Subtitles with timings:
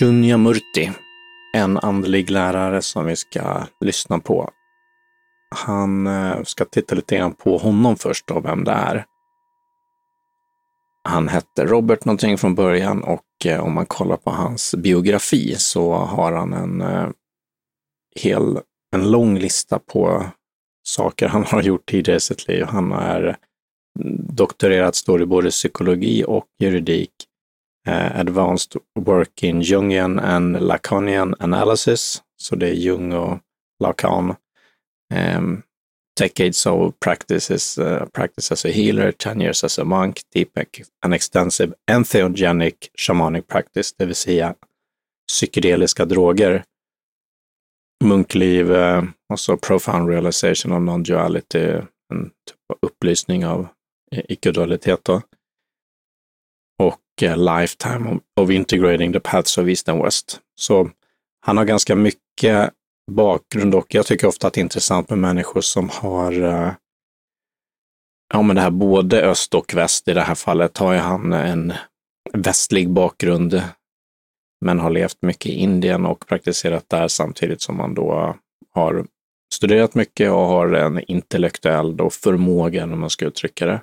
[0.00, 0.90] Shunyamurti,
[1.56, 4.50] en andlig lärare som vi ska lyssna på.
[5.54, 9.04] Han eh, ska titta lite grann på honom först och vem det är.
[11.08, 15.92] Han hette Robert någonting från början och eh, om man kollar på hans biografi så
[15.92, 17.08] har han en eh,
[18.16, 18.58] hel,
[18.96, 20.26] en lång lista på
[20.82, 22.64] saker han har gjort tidigare i sitt liv.
[22.64, 23.36] Han är
[24.32, 27.12] doktorerat, står i både psykologi och juridik
[27.86, 32.22] eh, advanced work in Jungian and Lacanian analysis.
[32.36, 33.38] Så det är Jung och
[33.80, 34.34] Lacan.
[35.14, 35.62] Um,
[36.16, 40.58] decades of practices, uh, practice as a healer, 10 years as a monk, deep
[41.02, 44.54] and extensive entheogenic shamanic practice, det vill säga
[45.28, 46.64] psykedeliska droger,
[48.04, 53.68] munkliv, uh, och så profound realization of non-duality, en typ av upplysning av
[54.10, 55.08] icke-dualitet.
[57.22, 60.40] Lifetime of Integrating the Paths of East and West.
[60.54, 60.90] Så
[61.40, 62.70] han har ganska mycket
[63.10, 66.72] bakgrund och jag tycker ofta att det är intressant med människor som har eh,
[68.32, 70.08] ja, men det här både öst och väst.
[70.08, 71.72] I det här fallet har ju han en
[72.32, 73.62] västlig bakgrund,
[74.60, 78.36] men har levt mycket i Indien och praktiserat där samtidigt som han då
[78.74, 79.06] har
[79.54, 83.82] studerat mycket och har en intellektuell då förmåga, om man ska uttrycka det.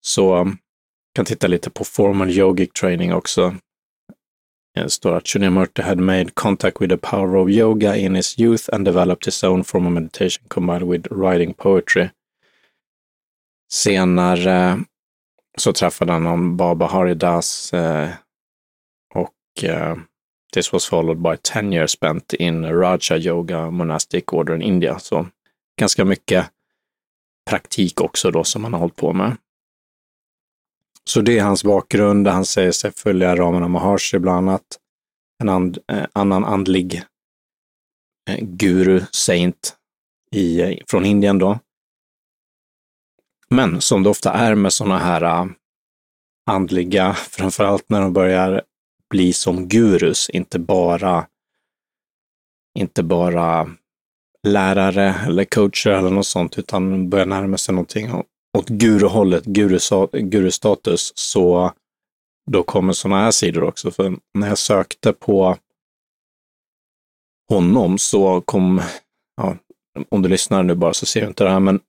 [0.00, 0.52] Så
[1.14, 3.54] kan titta lite på formal yogic training också.
[4.74, 8.68] Det står att Shunyamurti had made contact with the power of yoga in his youth
[8.72, 12.08] and developed his own form of meditation combined with writing poetry.
[13.72, 14.76] Senare eh,
[15.58, 18.10] så träffade han någon Baba Haridas eh,
[19.14, 19.96] och eh,
[20.54, 24.98] this was followed by 10 years spent in Raja Yoga Monastic Order in India.
[24.98, 25.26] Så
[25.80, 26.50] ganska mycket
[27.50, 29.36] praktik också då som han har hållit på med.
[31.10, 32.28] Så det är hans bakgrund.
[32.28, 34.78] Han säger sig följa Ramana Maharshi bland annat.
[35.42, 37.02] En and, eh, annan andlig
[38.30, 39.76] eh, guru, saint,
[40.30, 41.58] i, eh, från Indien då.
[43.48, 45.52] Men som det ofta är med sådana här uh,
[46.50, 48.62] andliga, framförallt när de börjar
[49.10, 51.26] bli som gurus, inte bara,
[52.78, 53.70] inte bara
[54.48, 58.10] lärare eller coacher eller något sånt, utan börjar närma sig någonting
[58.58, 59.44] åt guruhållet,
[60.12, 61.72] gurustatus, så
[62.50, 63.90] då kommer sådana här sidor också.
[63.90, 65.56] För när jag sökte på
[67.48, 68.82] honom så kom,
[69.36, 69.56] ja,
[70.08, 71.80] om du lyssnar nu bara så ser du inte det här, men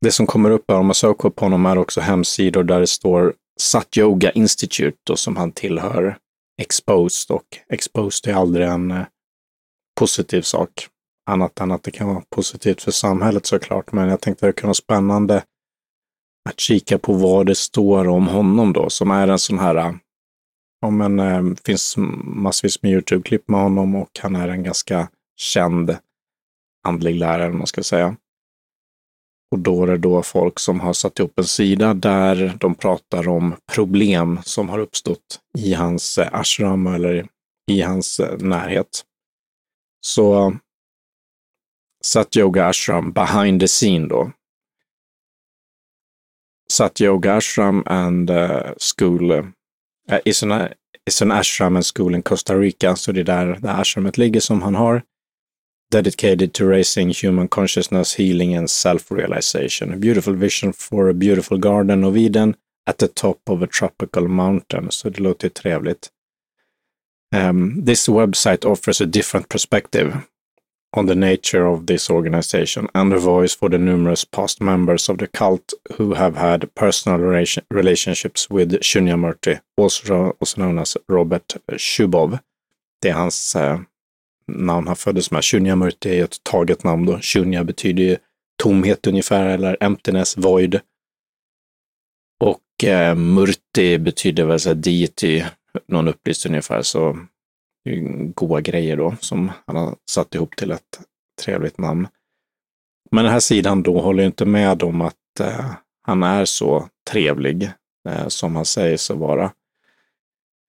[0.00, 2.86] det som kommer upp här om man söker på honom är också hemsidor där det
[2.86, 6.18] står Sat Yoga Institute då, som han tillhör
[6.62, 9.04] Exposed och Exposed är aldrig en eh,
[10.00, 10.88] positiv sak.
[11.30, 14.66] Annat än att det kan vara positivt för samhället såklart, men jag tänkte det kunde
[14.66, 15.42] vara spännande
[16.50, 19.98] att kika på vad det står om honom då, som är en sån här,
[20.80, 21.94] ja men eh, finns
[22.24, 25.96] massvis med YouTube-klipp med honom och han är en ganska känd
[26.88, 28.16] andlig lärare, man ska säga.
[29.52, 33.28] Och då är det då folk som har satt ihop en sida där de pratar
[33.28, 37.26] om problem som har uppstått i hans eh, ashram eller
[37.70, 39.04] i hans eh, närhet.
[40.06, 40.54] Så eh,
[42.04, 44.32] Satyoga Ashram behind the scene då.
[46.70, 50.72] Satyoga Ashram and uh, School uh, is, an,
[51.06, 52.96] is an ashram and school in Costa Rica.
[52.96, 55.02] Så det är där det ashramet ligger som han har.
[55.92, 59.92] Dedicated to raising human consciousness, healing and self-realization.
[59.92, 62.54] A beautiful vision for a beautiful garden of Eden
[62.86, 64.90] at the top of a tropical mountain.
[64.90, 66.10] Så det låter trevligt.
[67.36, 70.12] Um, this website offers a different perspective
[70.92, 75.18] on the nature of this organization and a voice for the numerous past members of
[75.18, 81.56] the cult who have had personal relation relationships with Shunyamurti, also, also known as Robert
[81.76, 82.38] Shubov.
[83.02, 83.80] Det är hans eh,
[84.48, 85.44] namn han föddes med.
[85.44, 87.20] Shunyamurti är ett taget namn då.
[87.20, 88.16] Shunya betyder ju
[88.62, 90.80] tomhet ungefär, eller emptiness, void.
[92.40, 95.44] Och eh, Murti betyder väl så här deity,
[95.88, 97.18] någon upplyst ungefär, så
[98.34, 101.00] goa grejer då som han har satt ihop till ett
[101.44, 102.08] trevligt namn.
[103.10, 105.70] Men den här sidan då håller inte med om att eh,
[106.02, 107.70] han är så trevlig
[108.08, 109.52] eh, som han säger sig vara.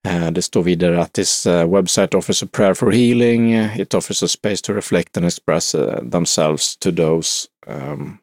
[0.08, 3.54] Eh, det står vidare att this eh, website offers a prayer for healing.
[3.54, 8.18] It offers a space to reflect and express eh, themselves to those um,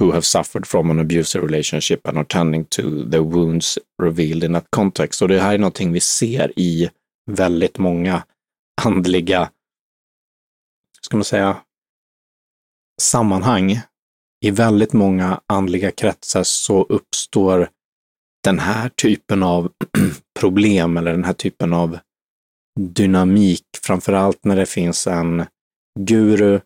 [0.00, 4.52] who have suffered from an abusive relationship and are tending to the wounds revealed in
[4.52, 5.22] that context.
[5.22, 6.90] Och det här är någonting vi ser i
[7.26, 8.24] väldigt många
[8.82, 9.50] andliga,
[11.00, 11.56] ska man säga,
[13.00, 13.80] sammanhang.
[14.40, 17.68] I väldigt många andliga kretsar så uppstår
[18.44, 19.72] den här typen av
[20.40, 21.98] problem eller den här typen av
[22.80, 25.46] dynamik, framför allt när det finns en
[26.00, 26.60] guru,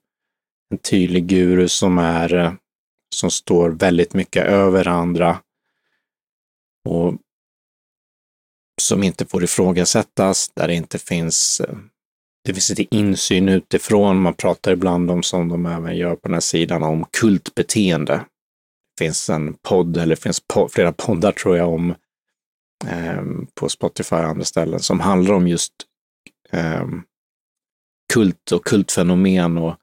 [0.70, 2.52] en tydlig guru som är eh,
[3.14, 5.38] som står väldigt mycket över andra
[6.88, 7.14] och
[8.80, 11.76] som inte får ifrågasättas, där det inte finns eh,
[12.44, 14.20] det finns inte insyn utifrån.
[14.20, 18.12] Man pratar ibland om, som de även gör på den här sidan, om kultbeteende.
[18.96, 21.94] Det finns en podd, eller det finns po flera poddar tror jag, om
[22.86, 23.22] eh,
[23.54, 25.72] på Spotify och andra ställen som handlar om just
[26.50, 26.86] eh,
[28.12, 29.76] kult och kultfenomen och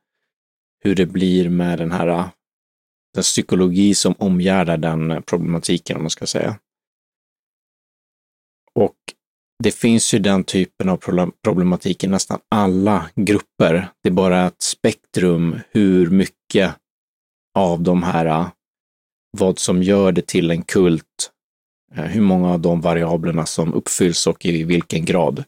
[0.84, 2.28] hur det blir med den här eh,
[3.14, 6.60] den psykologi som omgärdar den problematiken, om man ska säga.
[8.80, 8.96] Och
[9.64, 10.98] det finns ju den typen av
[11.44, 13.90] problematik i nästan alla grupper.
[14.04, 16.76] Det är bara ett spektrum hur mycket
[17.58, 18.48] av de här, äh,
[19.38, 21.32] vad som gör det till en kult,
[21.96, 25.44] äh, hur många av de variablerna som uppfylls och i vilken grad.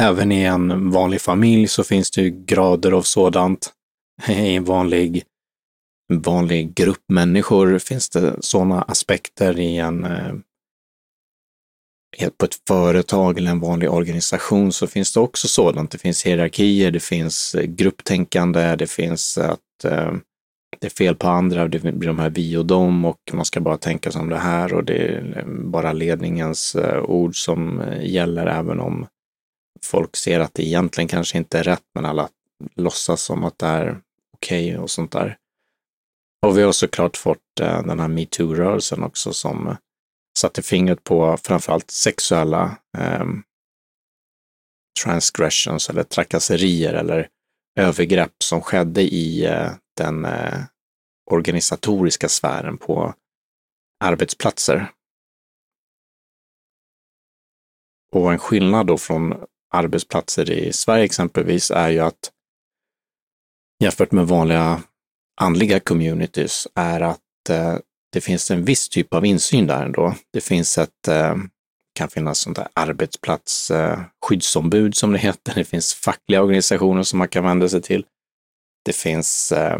[0.00, 3.72] Även i en vanlig familj så finns det grader av sådant.
[4.28, 5.24] I en vanlig,
[6.12, 10.34] vanlig grupp människor finns det sådana aspekter i en eh,
[12.38, 15.90] på ett företag eller en vanlig organisation så finns det också sådant.
[15.90, 20.12] Det finns hierarkier, det finns eh, grupptänkande, det finns att eh,
[20.80, 23.60] det är fel på andra, det blir de här vi och dem och man ska
[23.60, 28.04] bara tänka som det här och det är eh, bara ledningens eh, ord som eh,
[28.04, 29.06] gäller även om
[29.84, 32.28] folk ser att det egentligen kanske inte är rätt, men alla
[32.74, 34.00] låtsas som att det är
[34.34, 35.36] okej okay och sånt där.
[36.46, 39.76] Och vi har såklart fått eh, den här metoo-rörelsen också som
[40.36, 43.24] satte fingret på framförallt sexuella eh,
[45.04, 47.28] transgressions eller trakasserier eller
[47.78, 50.64] övergrepp som skedde i eh, den eh,
[51.30, 53.14] organisatoriska sfären på
[54.04, 54.90] arbetsplatser.
[58.12, 59.34] Och en skillnad då från
[59.74, 62.32] arbetsplatser i Sverige exempelvis är ju att
[63.82, 64.82] jämfört med vanliga
[65.40, 67.78] andliga communities är att eh,
[68.12, 70.14] det finns en viss typ av insyn där ändå.
[70.32, 71.36] Det finns ett, eh,
[71.94, 75.54] kan finnas sånt där arbetsplatsskyddsombud eh, som det heter.
[75.54, 78.04] Det finns fackliga organisationer som man kan vända sig till.
[78.84, 79.78] Det finns eh,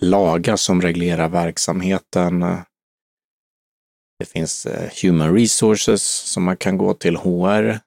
[0.00, 2.40] lagar som reglerar verksamheten.
[4.18, 4.66] Det finns
[5.02, 7.80] human resources som man kan gå till, HR.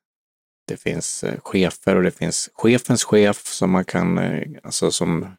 [0.67, 4.19] Det finns chefer och det finns chefens chef som man kan,
[4.63, 5.35] alltså som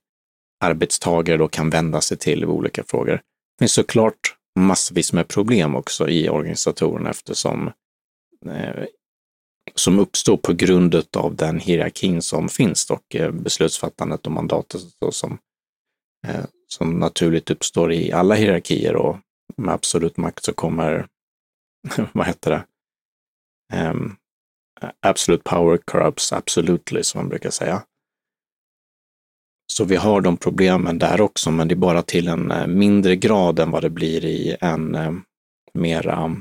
[0.65, 3.21] arbetstagare då kan vända sig till i olika frågor.
[3.59, 7.71] Det finns såklart massvis med problem också i organisatorerna eftersom
[8.47, 8.85] eh,
[9.75, 15.15] som uppstår på grund av den hierarkin som finns och eh, beslutsfattandet och mandatet och
[15.15, 15.39] som,
[16.27, 19.17] eh, som naturligt uppstår i alla hierarkier och
[19.57, 21.07] med absolut makt så kommer,
[22.13, 22.65] vad heter det,
[23.77, 24.17] ehm, um,
[25.01, 27.83] absolute power corrupts absolutely, som man brukar säga.
[29.73, 33.17] Så vi har de problemen där också, men det är bara till en eh, mindre
[33.17, 35.13] grad än vad det blir i en eh,
[35.75, 36.37] mera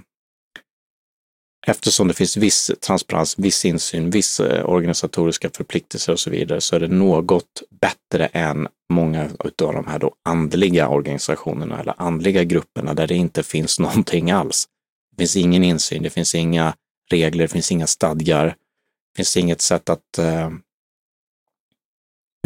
[1.69, 6.75] Eftersom det finns viss transparens, viss insyn, vissa eh, organisatoriska förpliktelser och så vidare, så
[6.75, 9.23] är det något bättre än många
[9.63, 14.67] av de här då andliga organisationerna eller andliga grupperna där det inte finns någonting alls.
[15.11, 16.73] Det finns ingen insyn, det finns inga
[17.11, 20.19] regler, det finns inga stadgar, det finns inget sätt att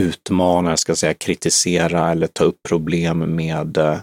[0.02, 4.00] utmana, ska säga, kritisera eller ta upp problem med eh,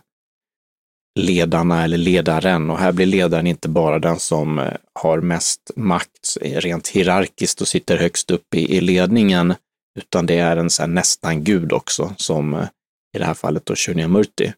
[1.19, 2.71] ledarna eller ledaren.
[2.71, 7.69] Och här blir ledaren inte bara den som eh, har mest makt rent hierarkiskt och
[7.69, 9.55] sitter högst upp i, i ledningen,
[9.99, 12.69] utan det är en så här, nästan gud också, som eh,
[13.17, 14.53] i det här fallet då Shunyamurti,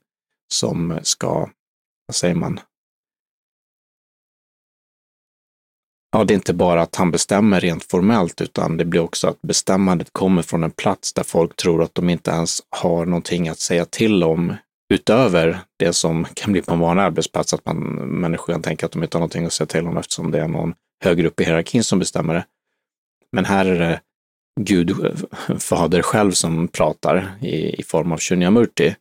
[0.52, 1.48] som ska,
[2.06, 2.60] vad säger man,
[6.12, 9.42] ja, det är inte bara att han bestämmer rent formellt, utan det blir också att
[9.42, 13.58] bestämmandet kommer från en plats där folk tror att de inte ens har någonting att
[13.58, 14.54] säga till om
[14.94, 17.76] utöver det som kan bli på en vanlig arbetsplats, att man,
[18.20, 20.48] människor kan tänka att de inte har någonting att säga till om eftersom det är
[20.48, 20.74] någon
[21.04, 22.44] högre upp i hierarkin som bestämmer det.
[23.32, 24.00] Men här är det
[24.60, 24.96] Gud,
[25.58, 28.94] fader själv som pratar i, i form av Shunyamurti.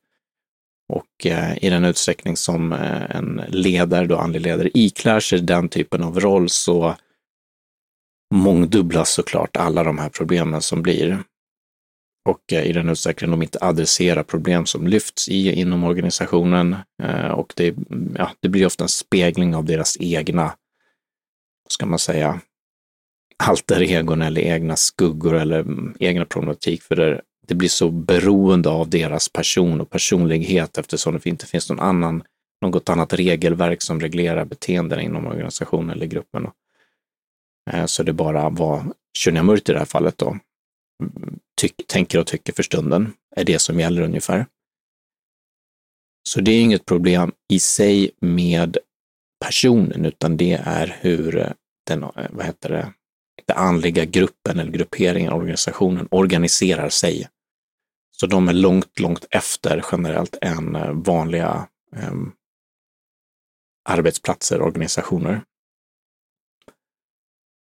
[0.89, 5.69] Och eh, i den utsträckning som eh, en ledare, då andlig ledare, iklär sig den
[5.69, 6.95] typen av roll så
[8.35, 11.23] mångdubblas såklart alla de här problemen som blir.
[12.29, 16.75] Och eh, i den utsträckning de inte adresserar problem som lyfts i, inom organisationen.
[17.03, 17.75] Eh, och det,
[18.15, 20.55] ja, det blir ofta en spegling av deras egna,
[21.69, 22.41] ska man säga,
[23.43, 26.83] alter egon eller egna skuggor eller mm, egna problematik.
[26.83, 31.69] För det, det blir så beroende av deras person och personlighet eftersom det inte finns
[31.69, 32.23] någon annan,
[32.61, 36.47] något annat regelverk som reglerar beteenden inom organisationen eller gruppen.
[37.71, 38.83] Eh, så det bara var
[39.17, 40.29] Shunyamurti i det här fallet då,
[41.03, 44.45] mm, tyck, tänker och tycker för stunden, är det som gäller ungefär.
[46.29, 48.77] Så det är inget problem i sig med
[49.45, 51.51] personen, utan det är hur eh,
[51.87, 52.93] den, eh, vad heter det,
[53.45, 57.27] den andliga gruppen eller grupperingen, organisationen organiserar sig.
[58.19, 62.13] Så de är långt, långt efter generellt än eh, vanliga eh,
[63.89, 65.41] arbetsplatser, organisationer.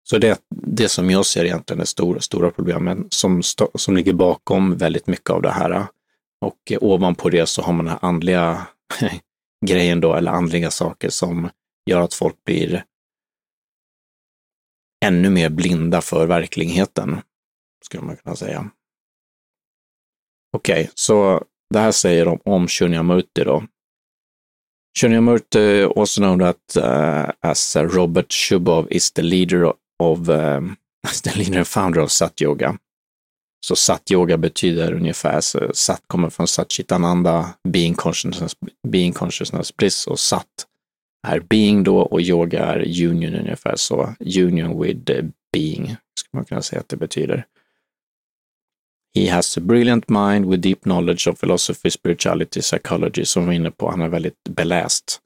[0.03, 3.41] Så det, det som jag ser egentligen är stor, stora problemen som,
[3.75, 5.87] som ligger bakom väldigt mycket av det här.
[6.41, 8.67] Och eh, ovanpå det så har man den här andliga
[9.65, 11.49] grejen då, eller andliga saker som
[11.85, 12.85] gör att folk blir
[15.05, 17.21] ännu mer blinda för verkligheten,
[17.85, 18.71] skulle man kunna säga.
[20.57, 21.43] Okej, okay, så
[21.73, 23.63] det här säger de om Shunyamurti då.
[24.99, 30.75] Shunyamurti, also known that, uh, as uh, Robert Shubov, is the leader of, um,
[31.23, 32.77] the leader and founder of Sat Yoga.
[33.65, 38.55] Så Sat Yoga betyder ungefär, så Sat kommer från Satchitananda, being consciousness,
[38.87, 40.67] being consciousness bliss och Sat
[41.27, 44.15] är being då och yoga är union ungefär så.
[44.19, 45.85] Union with uh, being,
[46.19, 47.45] skulle man kunna säga att det betyder.
[49.13, 53.59] He has a brilliant mind with deep knowledge of philosophy, spirituality, psychology, som vi är
[53.59, 53.89] inne på.
[53.89, 55.19] Han är väldigt beläst.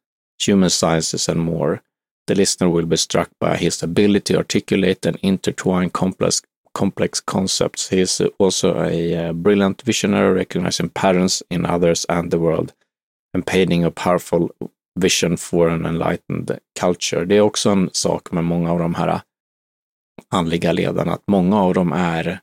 [0.47, 1.79] Human sciences and more.
[2.27, 7.89] The listener will be struck by his ability to articulate and intertwine complex, complex concepts.
[7.91, 12.73] He is also a uh, brilliant visionary, recognizing patterns in others and the world,
[13.33, 14.49] and painting a powerful
[14.95, 17.25] vision for an enlightened culture.
[17.25, 19.21] Det är också en sak med många av de här
[20.29, 22.39] andliga ledarna, att många av dem är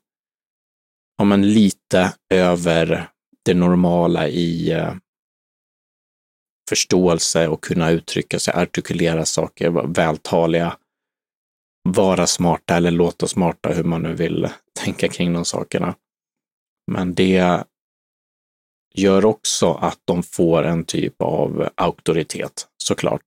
[1.22, 3.08] ja, men lite över
[3.44, 4.94] det normala i eh,
[6.68, 10.76] förståelse och kunna uttrycka sig, artikulera saker, vara vältaliga,
[11.88, 14.48] vara smarta eller låta smarta, hur man nu vill
[14.80, 15.94] tänka kring de sakerna.
[16.92, 17.64] Men det
[18.94, 23.22] gör också att de får en typ av auktoritet, såklart.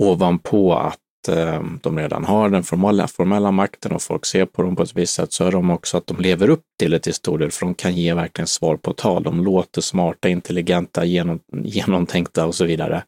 [0.00, 4.76] Ovanpå att Eh, de redan har den formella, formella makten och folk ser på dem
[4.76, 7.14] på ett visst sätt, så är de också att de lever upp till det till
[7.14, 9.22] stor del, för de kan ge verkligen svar på tal.
[9.22, 13.04] De låter smarta, intelligenta, genom, genomtänkta och så vidare.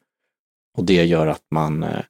[0.78, 2.00] Och det gör att man eh,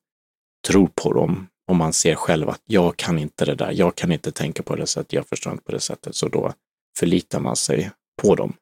[0.69, 4.13] tror på dem och man ser själv att jag kan inte det där, jag kan
[4.13, 6.53] inte tänka på det sättet, jag förstår inte på det sättet, så då
[6.99, 7.91] förlitar man sig
[8.23, 8.53] på dem.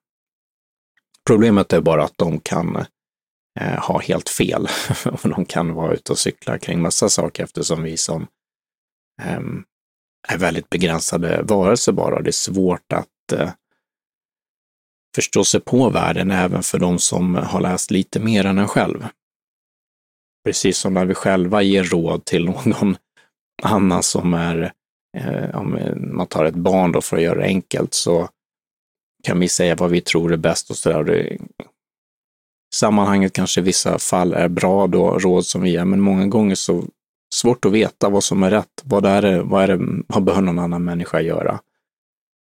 [1.26, 2.86] Problemet är bara att de kan eh,
[3.60, 4.68] eh, ha helt fel.
[5.04, 8.26] och de kan vara ute och cykla kring massa saker eftersom vi som
[9.22, 9.40] eh,
[10.28, 12.22] är väldigt begränsade varelser bara.
[12.22, 13.50] Det är svårt att eh,
[15.14, 19.06] förstå sig på världen även för de som har läst lite mer än en själv.
[20.44, 22.96] Precis som när vi själva ger råd till någon
[23.62, 24.72] annan som är,
[25.16, 28.28] eh, om man tar ett barn då för att göra det enkelt, så
[29.24, 31.38] kan vi säga vad vi tror är bäst och sådär
[32.74, 36.54] sammanhanget kanske i vissa fall är bra då, råd som vi ger, men många gånger
[36.54, 36.84] så
[37.34, 38.82] svårt att veta vad som är rätt.
[38.84, 41.60] Vad är det, vad, är det, vad bör någon annan människa göra?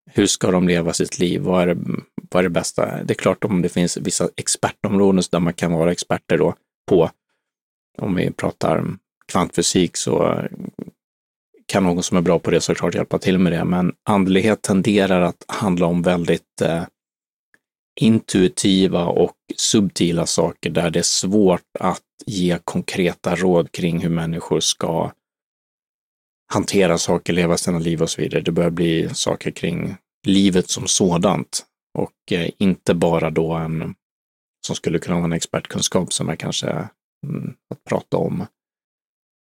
[0.09, 1.41] Hur ska de leva sitt liv?
[1.41, 1.81] Vad är, det,
[2.31, 3.03] vad är det bästa?
[3.03, 6.53] Det är klart om det finns vissa expertområden där man kan vara experter då
[6.87, 7.09] på,
[7.97, 8.85] om vi pratar
[9.31, 10.41] kvantfysik så
[11.65, 15.21] kan någon som är bra på det såklart hjälpa till med det, men andlighet tenderar
[15.21, 16.83] att handla om väldigt eh,
[17.97, 24.59] intuitiva och subtila saker där det är svårt att ge konkreta råd kring hur människor
[24.59, 25.11] ska
[26.53, 28.41] hantera saker, leva sina liv och så vidare.
[28.41, 31.65] Det börjar bli saker kring livet som sådant
[31.97, 33.95] och eh, inte bara då en
[34.67, 36.69] som skulle kunna vara en expertkunskap som är kanske
[37.27, 38.45] mm, att prata om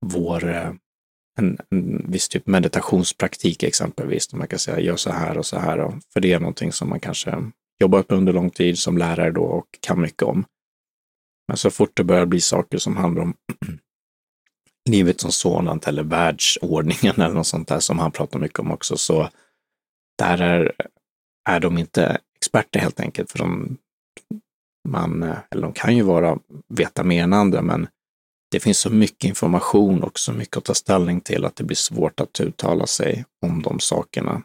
[0.06, 0.72] vår eh,
[1.38, 5.58] en, en viss typ meditationspraktik exempelvis, där man kan säga gör så här och så
[5.58, 6.00] här.
[6.12, 7.30] För det är någonting som man kanske
[7.80, 10.44] jobbat under lång tid som lärare då och kan mycket om.
[11.48, 13.34] Men så fort det börjar bli saker som handlar om
[14.90, 18.96] livet som sådant eller världsordningen eller något sånt där som han pratar mycket om också,
[18.96, 19.28] så
[20.18, 20.72] där är,
[21.48, 23.30] är de inte experter helt enkelt.
[23.30, 23.76] För de,
[24.88, 26.38] man, eh, eller de kan ju vara,
[26.68, 27.86] veta mer än andra, men
[28.50, 31.76] det finns så mycket information och så mycket att ta ställning till att det blir
[31.76, 34.42] svårt att uttala sig om de sakerna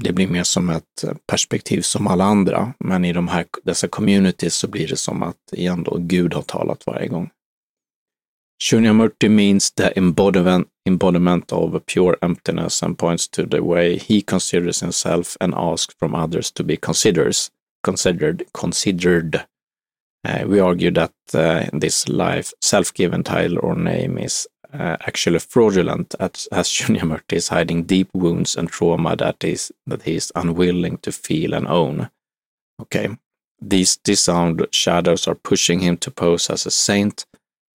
[0.00, 4.54] det blir mer som ett perspektiv som alla andra, men i de här, dessa communities
[4.54, 7.30] så blir det som att igen då Gud har talat varje gång.
[8.60, 14.80] Shunyamurti means the embodiment, embodiment of pure emptiness and points to the way he considers
[14.80, 17.50] himself and asks from others to be considers,
[17.84, 18.42] considered.
[18.52, 19.44] considered.
[20.28, 26.14] Uh, we argue that uh, this life, self-given title or name is uh, actually fraudulent
[26.20, 30.98] as, as Murty is hiding deep wounds and trauma that is that he is unwilling
[30.98, 32.08] to feel and own.
[32.80, 33.08] Okay,
[33.60, 37.26] these disarmed shadows are pushing him to pose as a saint,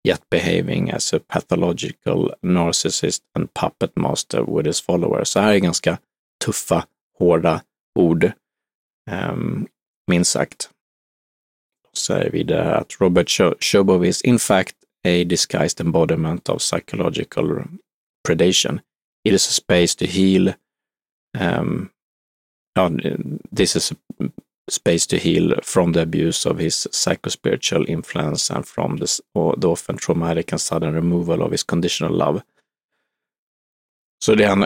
[0.03, 5.29] yet behaving as a pathological narcissist and puppet master with his followers.
[5.29, 5.97] Så här är ganska
[6.39, 6.87] tuffa,
[7.19, 7.63] hårda
[7.95, 8.33] ord,
[9.11, 9.67] um,
[10.07, 10.69] minst sagt.
[11.93, 17.63] Säger vidare att Robert Shobov is in fact a disguised embodiment of psychological
[18.25, 18.81] predation.
[19.23, 20.53] It is a space to heal.
[21.39, 21.89] Um,
[23.51, 24.29] this is a
[24.69, 29.21] space to heal from the abuse of his psychospiritual influence and from the,
[29.57, 32.41] the often traumatic and sudden removal of his conditional love.
[34.25, 34.65] Så det är en,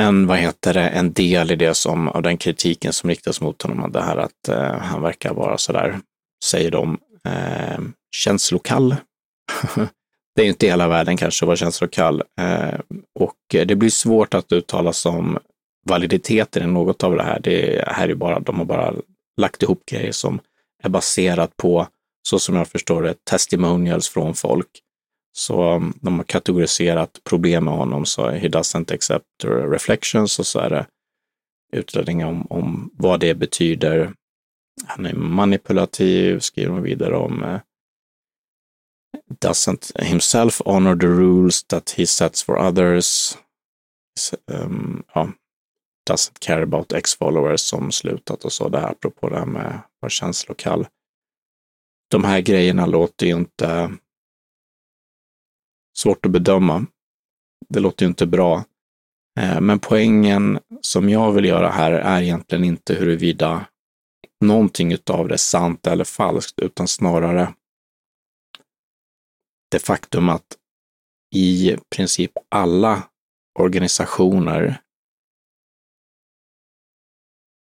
[0.00, 3.62] en, vad heter det, en del i det som, av den kritiken som riktas mot
[3.62, 6.00] honom, det här att eh, han verkar vara sådär,
[6.44, 7.80] säger de, eh,
[8.16, 8.96] känslokall
[10.34, 12.22] det är ju inte hela världen kanske att vara känslokall.
[12.40, 12.80] Eh,
[13.14, 15.38] och det blir svårt att uttala sig om
[15.86, 17.40] validiteten i något av det här.
[17.40, 18.94] Det här är bara, de har bara
[19.40, 20.40] lagt ihop grejer som
[20.82, 21.86] är baserat på,
[22.28, 24.68] så som jag förstår det, testimonials från folk.
[25.36, 30.58] Så mm, de har kategoriserat problem med honom, så he doesn't accept reflections och så
[30.58, 30.86] är det
[31.72, 34.12] utredningar om, om vad det betyder.
[34.86, 37.44] Han är manipulativ, skriver de vidare om.
[37.44, 37.60] Eh,
[39.40, 43.38] Doesn't himself honor the rules that he sets for others.
[44.46, 45.32] Um, ja,
[46.10, 49.90] doesn't care about ex-followers som slutat och så, det här apropå det här med att
[50.00, 50.86] vara känslokall.
[52.10, 53.92] De här grejerna låter ju inte
[55.98, 56.86] svårt att bedöma.
[57.68, 58.64] Det låter ju inte bra.
[59.40, 63.66] Eh, men poängen som jag vill göra här är egentligen inte huruvida
[64.40, 67.54] någonting av det är sant eller falskt, utan snarare
[69.74, 70.56] det faktum att
[71.34, 73.08] i princip alla
[73.58, 74.80] organisationer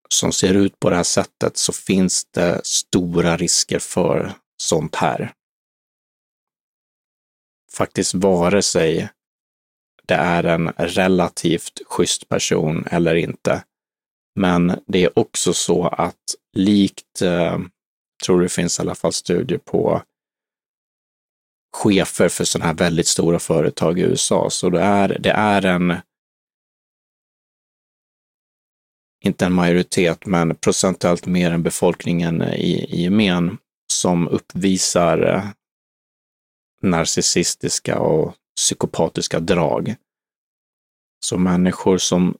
[0.08, 5.32] som ser ut på det här sättet så finns det stora risker för sånt här.
[7.72, 9.10] Faktiskt vare sig
[10.06, 13.64] det är en relativt schysst person eller inte.
[14.40, 17.58] Men det är också så att likt, eh,
[18.24, 20.02] tror det finns i alla fall studier på
[21.72, 24.50] chefer för sådana här väldigt stora företag i USA.
[24.50, 25.96] Så det är, det är en
[29.24, 33.58] inte en majoritet, men procentuellt mer än befolkningen i, i gemen
[33.92, 35.44] som uppvisar eh,
[36.82, 39.94] narcissistiska och psykopatiska drag.
[41.24, 42.36] Så människor som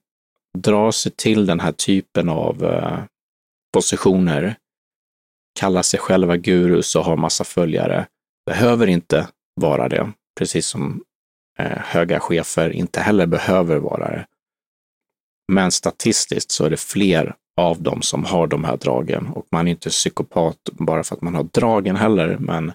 [0.58, 3.04] drar sig till den här typen av eh,
[3.72, 4.56] positioner,
[5.60, 8.06] kallar sig själva gurus och har massa följare,
[8.46, 9.28] behöver inte
[9.60, 11.02] vara det, precis som
[11.58, 14.26] eh, höga chefer inte heller behöver vara det.
[15.52, 19.68] Men statistiskt så är det fler av dem som har de här dragen och man
[19.68, 22.72] är inte psykopat bara för att man har dragen heller, men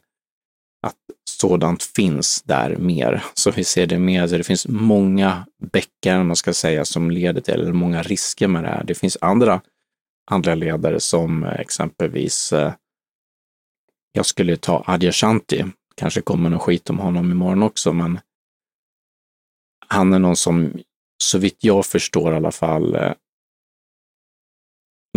[0.88, 0.96] att
[1.30, 3.24] sådant finns där mer.
[3.34, 7.54] Så vi ser det mer, det finns många bäckar, man ska säga, som leder till,
[7.54, 8.84] eller många risker med det här.
[8.84, 9.62] Det finns andra,
[10.32, 12.74] andra ledare som eh, exempelvis, eh,
[14.18, 18.20] jag skulle ta Adyashanti, kanske kommer någon skit om honom imorgon också, men
[19.88, 20.74] han är någon som
[21.24, 23.14] så vitt jag förstår i alla fall, eh,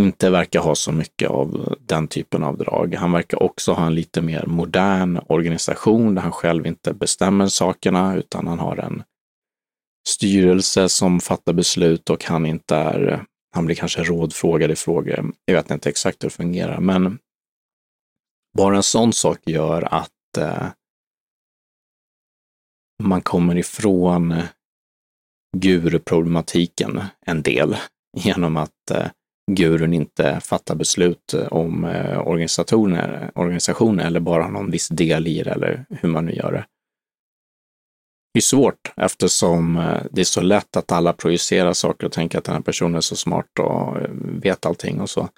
[0.00, 2.94] inte verkar ha så mycket av den typen av drag.
[2.94, 8.16] Han verkar också ha en lite mer modern organisation där han själv inte bestämmer sakerna,
[8.16, 9.02] utan han har en
[10.08, 15.32] styrelse som fattar beslut och han inte är, han blir kanske rådfrågad i frågor.
[15.44, 17.18] Jag vet inte exakt hur det fungerar, men
[18.56, 20.66] bara en sån sak gör att eh,
[23.02, 24.42] man kommer ifrån
[25.56, 27.76] guruproblematiken en del
[28.16, 29.06] genom att eh,
[29.50, 35.42] gurun inte fattar beslut om eh, organisationer, organisationer eller bara har någon viss del i
[35.42, 36.66] det eller hur man nu gör det.
[38.34, 42.38] Det är svårt eftersom eh, det är så lätt att alla projicerar saker och tänker
[42.38, 44.10] att den här personen är så smart och eh,
[44.42, 45.28] vet allting och så.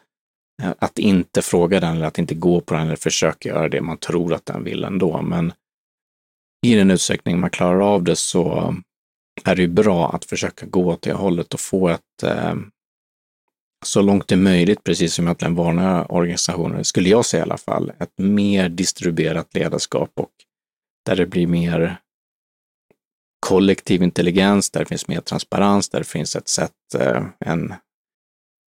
[0.62, 3.80] Eh, att inte fråga den eller att inte gå på den eller försöka göra det
[3.80, 5.22] man tror att den vill ändå.
[5.22, 5.52] Men
[6.66, 8.74] i den utsträckning man klarar av det så
[9.44, 12.54] är det ju bra att försöka gå åt det hållet och få ett eh,
[13.84, 17.56] så långt det är möjligt, precis som egentligen vanliga organisationer, skulle jag säga i alla
[17.56, 20.30] fall, ett mer distribuerat ledarskap och
[21.06, 21.96] där det blir mer
[23.46, 27.74] kollektiv intelligens, där det finns mer transparens, där det finns ett sätt, eh, en,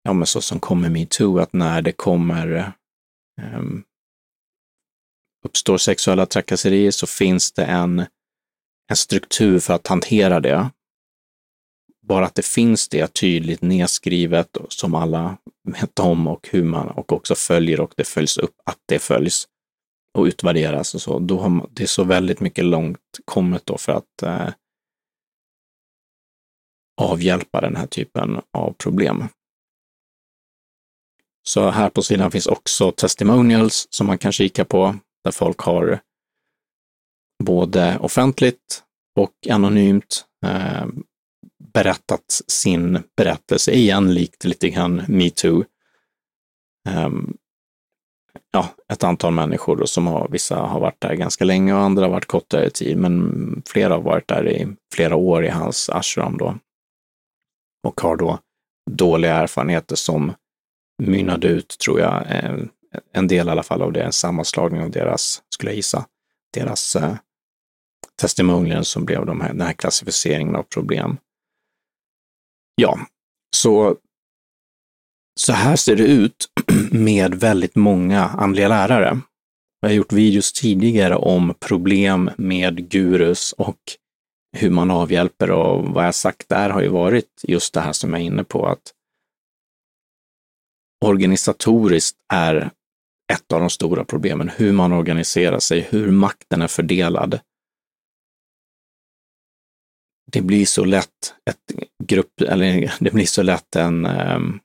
[0.04, 2.74] ja men så som kommer metoo, att när det kommer
[3.42, 3.84] um,
[5.46, 8.06] uppstår sexuella trakasserier så finns det en
[8.90, 10.70] en struktur för att hantera det.
[12.08, 17.14] Bara att det finns det tydligt nedskrivet som alla vet om och hur man och
[17.14, 19.48] också följer och det följs upp att det följs
[20.18, 21.20] och utvärderas och så.
[21.20, 24.50] Då har man, det är så väldigt mycket långt kommet då för att eh,
[27.02, 29.24] avhjälpa den här typen av problem.
[31.44, 36.00] Så här på sidan finns också testimonials som man kan kika på, där folk har
[37.44, 38.84] både offentligt
[39.20, 40.86] och anonymt eh,
[41.74, 45.64] berättat sin berättelse igen, likt lite grann metoo.
[46.90, 47.10] Eh,
[48.52, 52.12] ja, ett antal människor som har, vissa har varit där ganska länge och andra har
[52.12, 56.58] varit kortare tid, men flera har varit där i flera år i hans ashram då.
[57.88, 58.40] Och har då
[58.92, 60.34] dåliga erfarenheter som
[60.98, 62.56] mynnade ut, tror jag, eh,
[63.14, 66.06] en del i alla fall av det, en sammanslagning av deras, skulle jag gissa,
[66.54, 67.16] deras eh,
[68.22, 71.18] testimonier som blev de här, den här klassificeringen av problem.
[72.76, 73.00] Ja,
[73.56, 73.98] så
[75.36, 76.46] så här ser det ut
[76.92, 79.20] med väldigt många andliga lärare.
[79.82, 83.78] Jag har gjort videos tidigare om problem med gurus och
[84.58, 88.14] hur man avhjälper och vad jag sagt där har ju varit just det här som
[88.14, 88.94] jag är inne på att
[91.04, 92.72] organisatoriskt är
[93.34, 97.40] ett av de stora problemen, hur man organiserar sig, hur makten är fördelad.
[100.32, 104.60] Det blir så lätt ett grupp, eller det blir så lätt en, um,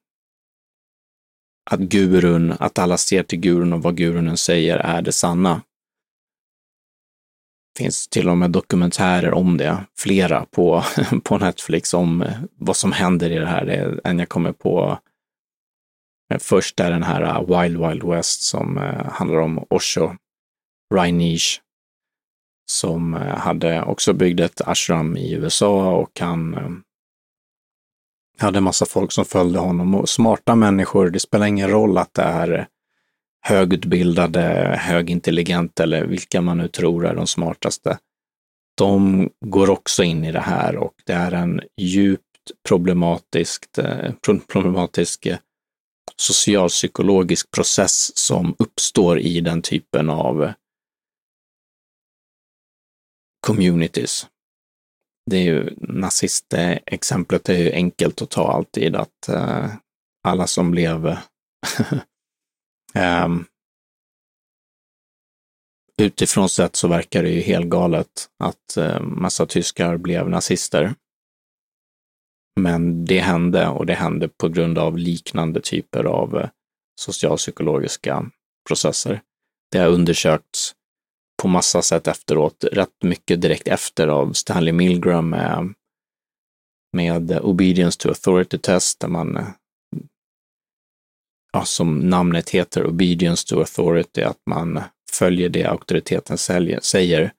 [1.70, 5.62] att gurun, att alla ser till gurun och vad gurun säger är det sanna.
[7.74, 10.84] Det finns till och med dokumentärer om det, flera på,
[11.24, 12.24] på Netflix om
[12.56, 13.64] vad som händer i det här.
[13.64, 14.98] Det är en jag kommer på
[16.34, 20.10] Eh, först är den här eh, Wild Wild West som eh, handlar om Osho
[20.94, 21.60] Rainish
[22.70, 26.56] som hade också byggt ett ashram i USA och han
[28.38, 31.10] hade en massa folk som följde honom och smarta människor.
[31.10, 32.68] Det spelar ingen roll att det är
[33.40, 37.98] högutbildade, högintelligenta eller vilka man nu tror är de smartaste.
[38.76, 42.24] De går också in i det här och det är en djupt
[42.68, 43.64] problematisk,
[44.52, 45.38] problematisk eh,
[46.16, 50.52] socialpsykologisk process som uppstår i den typen av
[53.46, 54.26] communities
[55.28, 59.74] det är ju nazistexemplet är ju enkelt att ta alltid, att uh,
[60.22, 61.06] alla som blev
[62.94, 63.44] um,
[66.02, 70.94] utifrån sett så verkar det ju helt galet att uh, massa tyskar blev nazister.
[72.58, 76.48] Men det hände och det hände på grund av liknande typer av eh,
[77.00, 78.30] socialpsykologiska
[78.68, 79.22] processer.
[79.72, 80.74] Det har undersökts
[81.42, 85.74] på massa sätt efteråt, rätt mycket direkt efter av Stanley Milgram med,
[86.92, 89.48] med Obedience to Authority Test, där man, eh,
[91.52, 94.80] ja, som namnet heter, Obedience to Authority, att man
[95.12, 97.32] följer det auktoriteten säger.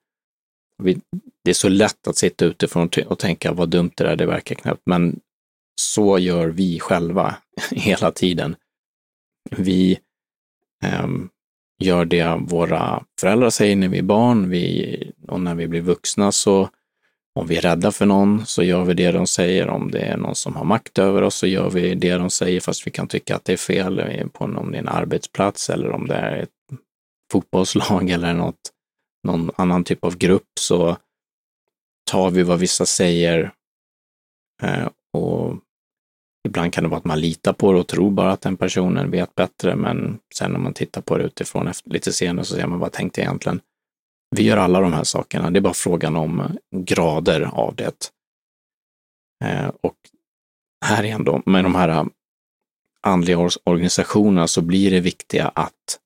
[1.44, 4.54] Det är så lätt att sitta utifrån och tänka vad dumt det är, det verkar
[4.54, 5.20] knappt, men
[5.80, 7.36] så gör vi själva
[7.70, 8.56] hela tiden.
[9.50, 9.98] Vi
[10.84, 11.08] eh,
[11.78, 16.32] gör det våra föräldrar säger när vi är barn vi, och när vi blir vuxna
[16.32, 16.68] så
[17.34, 19.68] om vi är rädda för någon så gör vi det de säger.
[19.68, 22.60] Om det är någon som har makt över oss så gör vi det de säger
[22.60, 25.70] fast vi kan tycka att det är fel eh, på om det är en arbetsplats
[25.70, 26.78] eller om det är ett
[27.32, 28.60] fotbollslag eller något,
[29.26, 30.96] någon annan typ av grupp så
[32.10, 33.52] tar vi vad vissa säger
[34.62, 35.56] eh, och
[36.48, 39.10] Ibland kan det vara att man litar på det och tror bara att den personen
[39.10, 42.66] vet bättre, men sen när man tittar på det utifrån efter, lite senare så ser
[42.66, 43.60] man vad tänkte egentligen.
[44.36, 45.50] Vi gör alla de här sakerna.
[45.50, 48.10] Det är bara frågan om grader av det.
[49.44, 49.96] Eh, och
[50.84, 52.06] här igen då, med de här
[53.02, 55.98] andliga organisationerna så blir det viktiga att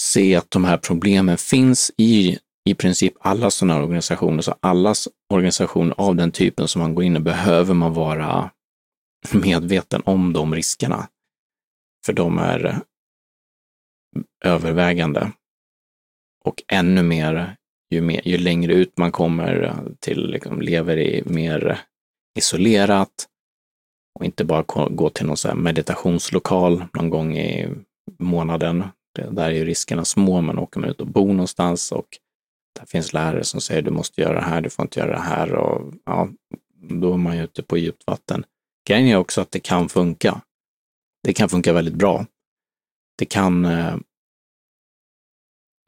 [0.00, 5.08] se att de här problemen finns i i princip alla sådana här organisationer, så allas
[5.34, 8.50] organisationer av den typen som man går in i behöver man vara
[9.32, 11.08] medveten om de riskerna.
[12.06, 12.80] För de är
[14.44, 15.32] övervägande.
[16.44, 17.56] Och ännu mer
[17.90, 21.80] ju, mer, ju längre ut man kommer till, liksom, lever i mer
[22.38, 23.28] isolerat
[24.18, 27.68] och inte bara gå till någon meditationslokal någon gång i
[28.18, 28.84] månaden.
[29.30, 32.06] Där är ju riskerna små, men åker man ut och bor någonstans och
[32.80, 35.22] det finns lärare som säger du måste göra det här, du får inte göra det
[35.22, 36.28] här och ja,
[36.80, 38.44] då är man ju ute på djupt vatten.
[38.88, 40.40] Grejen är också att det kan funka.
[41.22, 42.26] Det kan funka väldigt bra.
[43.18, 43.96] Det kan, eh,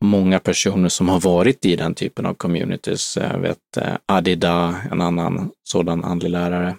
[0.05, 3.16] många personer som har varit i den typen av communities.
[3.16, 6.77] Jag vet eh, Adida, en annan sådan andlig lärare,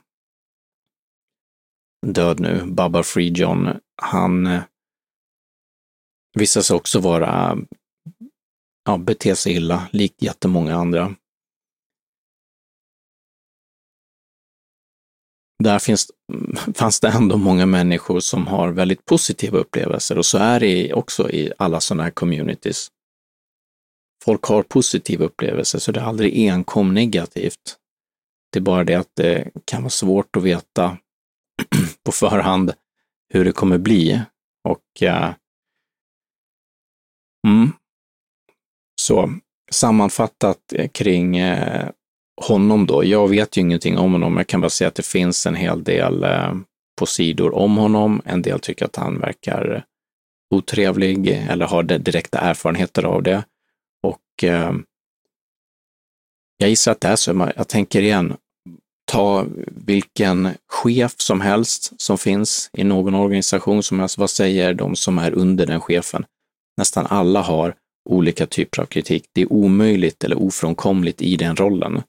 [2.06, 3.70] död nu, Baba Free John,
[4.02, 4.62] han eh,
[6.34, 7.58] visade sig också vara,
[8.88, 11.16] ja, bete sig illa, likt jättemånga andra.
[15.64, 16.12] Där finns,
[16.76, 21.32] fanns det ändå många människor som har väldigt positiva upplevelser och så är det också
[21.32, 22.88] i alla sådana här communities.
[24.24, 27.78] Folk har positiva upplevelser, så det är aldrig enkom negativt.
[28.52, 30.98] Det är bara det att det kan vara svårt att veta
[32.04, 32.74] på förhand
[33.34, 34.22] hur det kommer bli.
[34.64, 35.34] Och uh,
[37.48, 37.72] mm,
[39.02, 39.34] så
[39.72, 41.90] sammanfattat eh, kring eh,
[42.42, 43.04] honom då.
[43.04, 44.38] Jag vet ju ingenting om honom.
[44.38, 46.54] Jag kan bara säga att det finns en hel del eh,
[47.00, 48.22] på sidor om honom.
[48.26, 49.84] En del tycker att han verkar
[50.56, 53.44] otrevlig eller har direkta erfarenheter av det.
[54.04, 54.44] Och
[56.58, 57.52] jag gissar att det är så.
[57.56, 58.38] Jag tänker igen,
[59.12, 64.18] ta vilken chef som helst som finns i någon organisation som helst.
[64.18, 66.26] Vad säger de som är under den chefen?
[66.78, 67.76] Nästan alla har
[68.08, 69.26] olika typer av kritik.
[69.34, 72.02] Det är omöjligt eller ofrånkomligt i den rollen.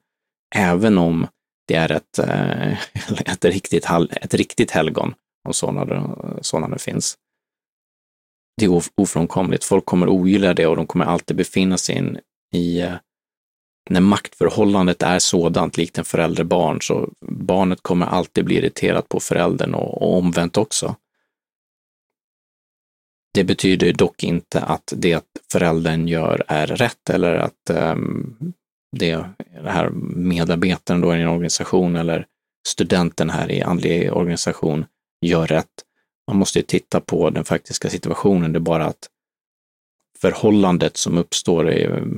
[0.54, 1.26] Även om
[1.68, 2.72] det är ett, eh,
[3.32, 5.14] ett, riktigt, ett riktigt helgon,
[5.48, 7.16] om sådana, sådana finns.
[8.60, 9.64] Det är ofrånkomligt.
[9.64, 12.18] Folk kommer ogilla det och de kommer alltid befinna sig in
[12.54, 12.94] i eh,
[13.90, 19.74] när maktförhållandet är sådant, likt en förälder-barn, så barnet kommer alltid bli irriterat på föräldern
[19.74, 20.96] och, och omvänt också.
[23.34, 28.54] Det betyder dock inte att det föräldern gör är rätt eller att um,
[28.96, 29.24] det,
[29.62, 32.26] det här medarbetaren då i en organisation eller
[32.68, 34.86] studenten här i andlig organisation
[35.26, 35.84] gör rätt.
[36.28, 38.52] Man måste ju titta på den faktiska situationen.
[38.52, 39.08] Det är bara att
[40.20, 42.08] förhållandet som uppstår är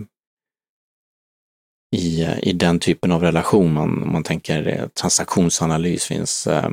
[1.97, 3.73] i, i den typen av relation.
[3.73, 6.71] Man, man tänker eh, transaktionsanalys finns eh,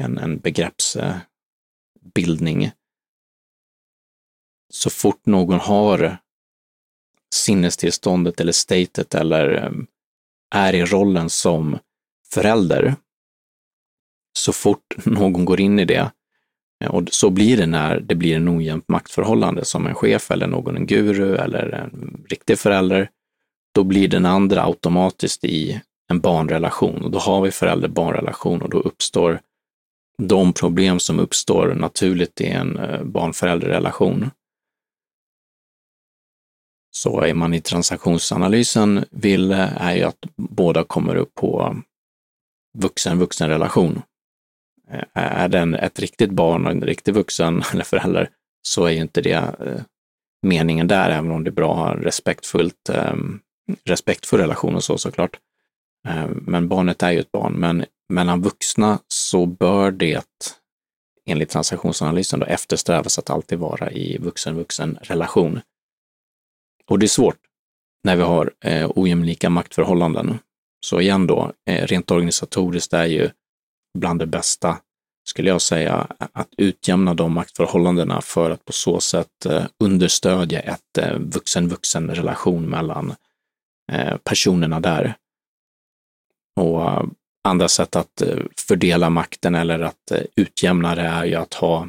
[0.00, 2.70] en, en begreppsbildning.
[4.72, 6.18] Så fort någon har
[7.34, 9.86] sinnestillståndet eller statet eller ehm,
[10.54, 11.78] är i rollen som
[12.32, 12.94] förälder,
[14.38, 16.10] så fort någon går in i det,
[16.84, 20.46] eh, och så blir det när det blir en ojämnt maktförhållande som en chef eller
[20.46, 23.10] någon en guru eller en riktig förälder,
[23.74, 28.78] då blir den andra automatiskt i en barnrelation och då har vi förälder-barnrelation och då
[28.78, 29.40] uppstår
[30.22, 34.30] de problem som uppstår naturligt i en eh, barn-förälder-relation.
[36.96, 41.76] Så är man i transaktionsanalysen vill är ju att båda kommer upp på
[42.78, 44.02] vuxen-vuxen-relation.
[44.90, 48.30] Eh, är den ett riktigt barn och en riktig vuxen eller förälder
[48.62, 49.82] så är ju inte det eh,
[50.42, 53.40] meningen där, även om det är bra att ha respektfullt ehm,
[53.84, 55.38] respektfull relation och så såklart.
[56.08, 60.26] Eh, men barnet är ju ett barn, men mellan vuxna så bör det
[61.26, 65.60] enligt transaktionsanalysen då eftersträvas att alltid vara i vuxen-vuxen relation.
[66.90, 67.38] Och det är svårt
[68.04, 70.38] när vi har eh, ojämlika maktförhållanden.
[70.80, 73.30] Så igen då, eh, rent organisatoriskt är ju
[73.98, 74.78] bland det bästa,
[75.28, 80.98] skulle jag säga, att utjämna de maktförhållandena för att på så sätt eh, understödja ett
[80.98, 83.14] eh, vuxen-vuxen relation mellan
[83.92, 85.14] Eh, personerna där.
[86.56, 87.04] Och eh,
[87.44, 91.88] andra sätt att eh, fördela makten eller att eh, utjämna det är ju att ha,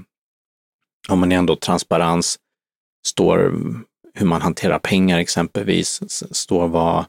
[1.10, 2.40] om man ändå transparens,
[3.08, 3.62] står
[4.17, 6.01] hur man hanterar pengar exempelvis,
[6.32, 7.06] står vad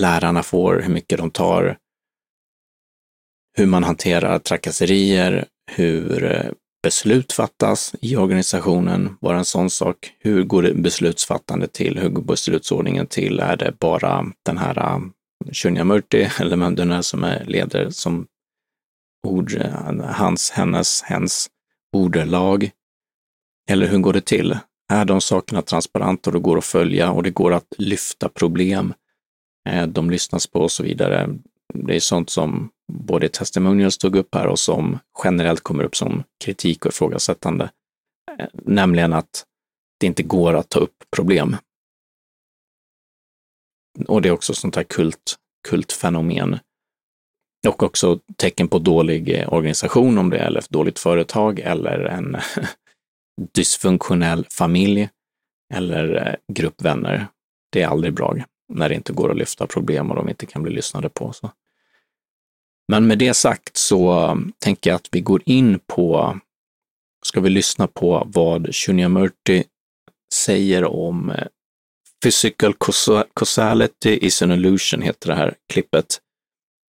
[0.00, 1.78] lärarna får, hur mycket de tar,
[3.58, 6.50] hur man hanterar trakasserier, hur eh,
[6.82, 10.12] beslut fattas i organisationen, bara en sån sak.
[10.18, 11.98] Hur går beslutsfattandet till?
[11.98, 13.40] Hur går beslutsordningen till?
[13.40, 15.00] Är det bara den här eh,
[15.52, 18.26] Shunyamurti, eller den här som är leder som
[19.26, 21.50] ord, eh, hans, hennes, hens
[21.92, 22.70] ordelag?
[23.70, 24.58] Eller hur går det till?
[24.88, 28.94] Är de sakerna transparenta och det går att följa och det går att lyfta problem?
[29.68, 31.28] Eh, de lyssnas på och så vidare.
[31.74, 36.22] Det är sånt som både testimonials tog upp här och som generellt kommer upp som
[36.44, 37.70] kritik och ifrågasättande.
[38.38, 39.44] Eh, nämligen att
[40.00, 41.56] det inte går att ta upp problem.
[44.08, 45.36] Och det är också sånt här kult,
[45.68, 46.58] kultfenomen.
[47.68, 51.98] Och också tecken på dålig eh, organisation om det är eller ett dåligt företag eller
[51.98, 52.36] en
[53.54, 55.08] dysfunktionell familj
[55.74, 57.26] eller eh, grupp vänner.
[57.72, 58.36] Det är aldrig bra
[58.72, 61.32] när det inte går att lyfta problem och de inte kan bli lyssnade på.
[61.32, 61.50] Så.
[62.88, 66.38] Men med det sagt så eh, tänker jag att vi går in på,
[67.26, 69.64] ska vi lyssna på vad Shunyamurti
[70.34, 71.46] säger om eh,
[72.22, 72.74] Physical
[73.34, 76.20] causality is an illusion heter det här klippet.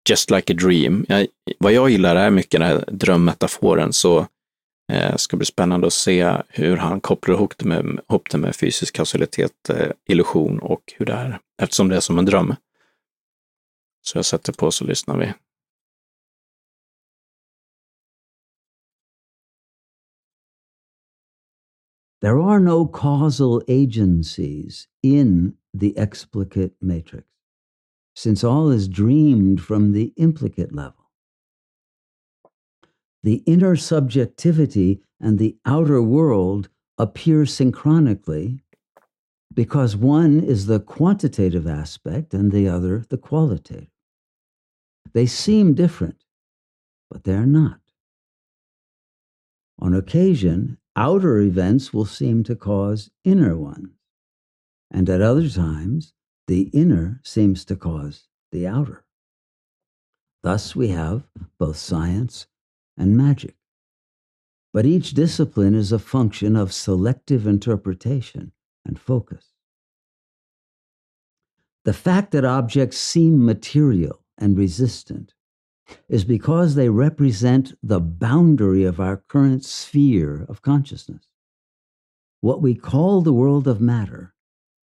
[0.08, 1.04] Just like a dream.
[1.08, 1.26] Jag,
[1.58, 4.26] vad jag gillar är mycket den här drömmetaforen, så
[4.92, 8.56] eh, ska bli spännande att se hur han kopplar ihop det med, ihop det med
[8.56, 12.54] fysisk kausalitet, eh, illusion och hur det är, eftersom det är som en dröm.
[14.02, 15.32] Så jag sätter på så lyssnar vi.
[22.20, 27.28] There are no causal agencies in the explicate matrix,
[28.16, 31.07] since all is dreamed from the implicate level.
[33.22, 38.62] The inner subjectivity and the outer world appear synchronically
[39.54, 43.88] because one is the quantitative aspect and the other the qualitative.
[45.14, 46.24] They seem different,
[47.10, 47.80] but they're not.
[49.80, 53.94] On occasion, outer events will seem to cause inner ones,
[54.90, 56.12] and at other times,
[56.46, 59.04] the inner seems to cause the outer.
[60.42, 61.24] Thus, we have
[61.58, 62.47] both science
[62.98, 63.56] and magic.
[64.72, 68.52] But each discipline is a function of selective interpretation
[68.84, 69.52] and focus.
[71.84, 75.34] The fact that objects seem material and resistant
[76.08, 81.28] is because they represent the boundary of our current sphere of consciousness.
[82.40, 84.34] What we call the world of matter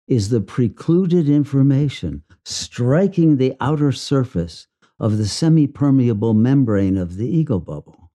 [0.07, 4.67] is the precluded information striking the outer surface
[4.99, 8.11] of the semi permeable membrane of the ego bubble.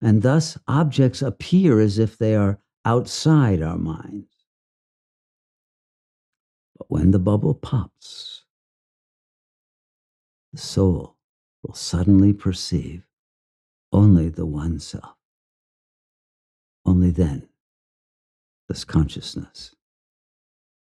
[0.00, 4.32] And thus, objects appear as if they are outside our minds.
[6.76, 8.44] But when the bubble pops,
[10.52, 11.16] the soul
[11.62, 13.02] will suddenly perceive
[13.92, 15.16] only the one self.
[16.84, 17.48] Only then
[18.68, 19.74] does consciousness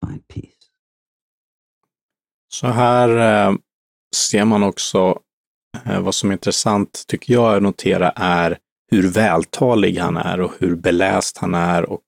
[0.01, 0.71] find peace.
[2.49, 3.57] Så här eh,
[4.17, 5.19] ser man också
[5.87, 8.59] eh, vad som är intressant, tycker jag, att notera är
[8.91, 12.03] hur vältalig han är och hur beläst han är och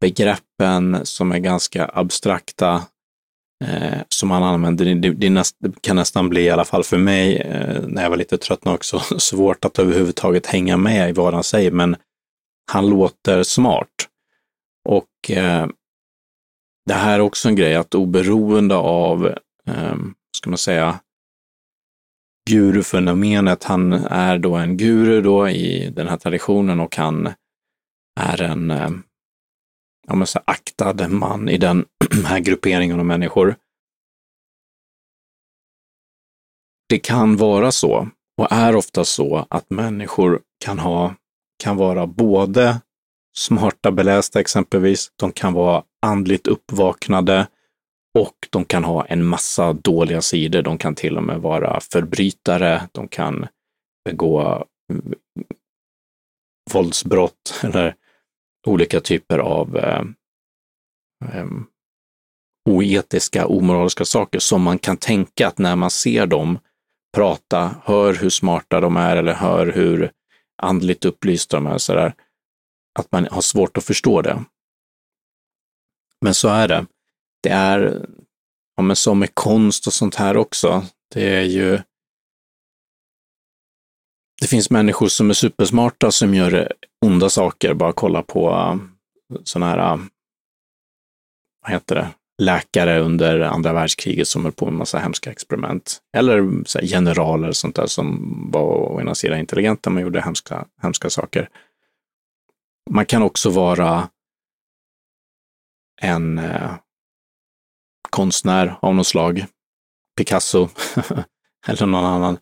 [0.00, 2.82] begreppen som är ganska abstrakta
[3.64, 4.94] eh, som han använder.
[4.94, 8.10] Det, det, näst, det, kan nästan bli, i alla fall för mig, eh, när jag
[8.10, 11.96] var lite trött också, svårt att överhuvudtaget hänga med i vad han säger, men
[12.72, 14.08] han låter smart.
[14.88, 15.66] Och eh,
[16.86, 19.26] det här är också en grej att oberoende av,
[19.66, 19.96] eh,
[20.36, 20.98] ska man säga,
[22.48, 27.26] gurufenomenet, han är då en guru då i den här traditionen och han
[28.20, 28.90] är en eh,
[30.06, 31.84] ja, men så aktad man i den
[32.24, 33.56] här grupperingen av människor.
[36.88, 38.08] Det kan vara så,
[38.38, 41.14] och är ofta så, att människor kan, ha,
[41.62, 42.80] kan vara både
[43.36, 47.46] smarta, belästa exempelvis, de kan vara andligt uppvaknade
[48.18, 50.62] och de kan ha en massa dåliga sidor.
[50.62, 53.46] De kan till och med vara förbrytare, de kan
[54.04, 54.64] begå
[56.72, 57.94] våldsbrott eller
[58.66, 60.04] olika typer av eh,
[61.24, 61.46] eh,
[62.68, 66.58] oetiska, omoraliska saker som man kan tänka att när man ser dem
[67.16, 70.12] prata, hör hur smarta de är eller hör hur
[70.62, 72.14] andligt upplysta de är, så där,
[72.98, 74.44] att man har svårt att förstå det.
[76.20, 76.86] Men så är det.
[77.42, 78.06] Det är,
[78.76, 81.78] ja, men som med konst och sånt här också, det är ju
[84.40, 86.72] det finns människor som är supersmarta som gör
[87.04, 87.74] onda saker.
[87.74, 88.76] Bara kolla på eh,
[89.44, 90.00] sådana här, eh,
[91.62, 92.08] vad heter det,
[92.42, 95.98] läkare under andra världskriget som höll på med massa hemska experiment.
[96.16, 100.20] Eller så här, generaler och sånt där som var å ena sidan intelligenta men gjorde
[100.20, 101.48] hemska, hemska saker.
[102.90, 104.08] Man kan också vara
[106.02, 106.70] en eh,
[108.10, 109.46] konstnär av något slag,
[110.16, 110.68] Picasso
[111.66, 112.38] eller någon annan,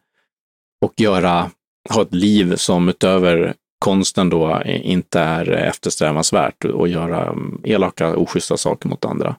[0.84, 1.50] och göra
[1.90, 8.56] ha ett liv som utöver konsten då inte är eftersträvansvärt och göra mm, elaka, oschyssta
[8.56, 9.36] saker mot andra.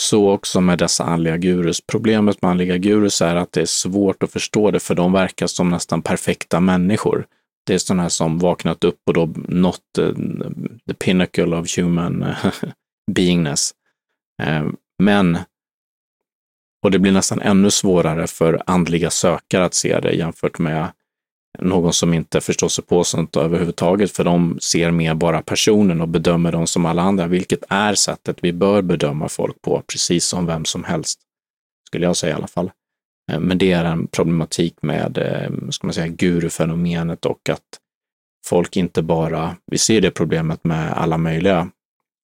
[0.00, 1.80] Så också med dessa andliga gurus.
[1.86, 5.46] Problemet med andliga gurus är att det är svårt att förstå det, för de verkar
[5.46, 7.26] som nästan perfekta människor.
[7.66, 10.14] Det är sådana här som vaknat upp och då nått eh,
[10.88, 12.24] the pinnacle of human
[13.10, 13.72] beingness.
[14.42, 15.38] Ehm, men,
[16.82, 20.92] och det blir nästan ännu svårare för andliga sökare att se det jämfört med
[21.58, 26.08] någon som inte förstår sig på sånt överhuvudtaget, för de ser mer bara personen och
[26.08, 30.46] bedömer dem som alla andra, vilket är sättet vi bör bedöma folk på, precis som
[30.46, 31.20] vem som helst,
[31.86, 32.70] skulle jag säga i alla fall.
[33.32, 37.64] Eh, men det är en problematik med, eh, ska man säga, gurufenomenet och att
[38.46, 41.70] folk inte bara, vi ser det problemet med alla möjliga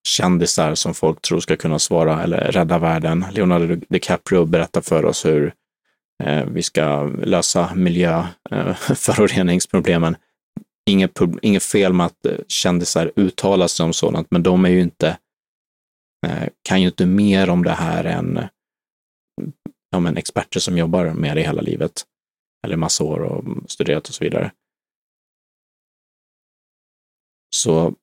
[0.09, 3.25] kändisar som folk tror ska kunna svara eller rädda världen.
[3.33, 5.55] Leonardo DiCaprio berättar för oss hur
[6.25, 10.15] eh, vi ska lösa miljöföroreningsproblemen.
[10.15, 10.21] Eh,
[10.91, 14.81] inget, inget fel med att eh, kändisar uttalar sig om sådant, men de är ju
[14.81, 15.19] inte,
[16.27, 18.41] eh, kan ju inte mer om det här än
[19.91, 22.05] ja, men experter som jobbar med det hela livet,
[22.67, 24.53] eller massa år och studerat och så vidare.
[27.57, 27.95] Så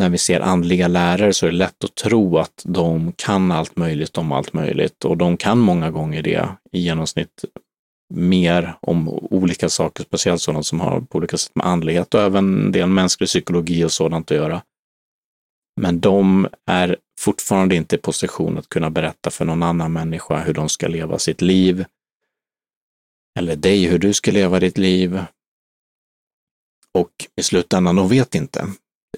[0.00, 3.76] när vi ser andliga lärare så är det lätt att tro att de kan allt
[3.76, 7.44] möjligt om allt möjligt och de kan många gånger det i genomsnitt
[8.14, 12.64] mer om olika saker, speciellt sådant som har på olika sätt med andlighet och även
[12.64, 14.62] en del mänsklig psykologi och sådant att göra.
[15.80, 20.54] Men de är fortfarande inte i position att kunna berätta för någon annan människa hur
[20.54, 21.84] de ska leva sitt liv.
[23.38, 25.20] Eller dig hur du ska leva ditt liv.
[26.94, 28.66] Och i slutändan, de vet inte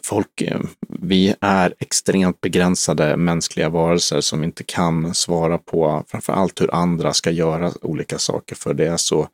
[0.07, 6.61] folk, eh, vi är extremt begränsade mänskliga varelser som inte kan svara på framför allt
[6.61, 9.29] hur andra ska göra olika saker, för det är så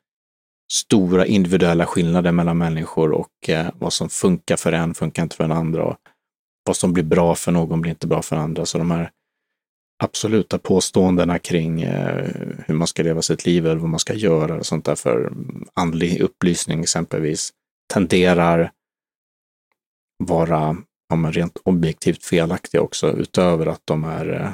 [0.73, 5.45] stora individuella skillnader mellan människor och eh, vad som funkar för en funkar inte för
[5.45, 5.85] den andra.
[5.85, 5.97] Och
[6.67, 8.67] vad som blir bra för någon blir inte bra för andra.
[8.67, 9.11] Så de här
[10.03, 12.27] absoluta påståendena kring eh,
[12.67, 15.33] hur man ska leva sitt liv eller vad man ska göra och sånt där för
[15.75, 17.53] andlig upplysning exempelvis
[17.93, 18.71] tenderar
[20.19, 20.77] vara
[21.09, 24.53] ja, men rent objektivt felaktiga också, utöver att de är eh,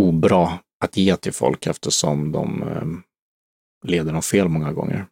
[0.00, 2.86] obra att ge till folk eftersom de eh,
[3.88, 5.06] leder dem fel många gånger.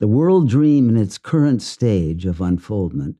[0.00, 3.16] The world dream in its current stage of unfoldment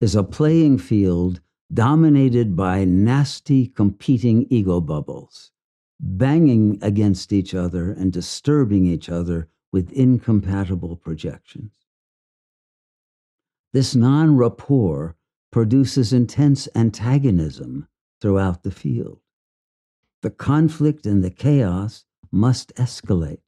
[0.00, 5.52] is a playing field dominated by nasty competing ego bubbles,
[6.00, 11.72] banging against each other and disturbing each other with incompatible projections.
[13.72, 15.16] This non rapport
[15.50, 17.88] produces intense antagonism
[18.20, 19.20] throughout the field.
[20.22, 23.42] The conflict and the chaos must escalate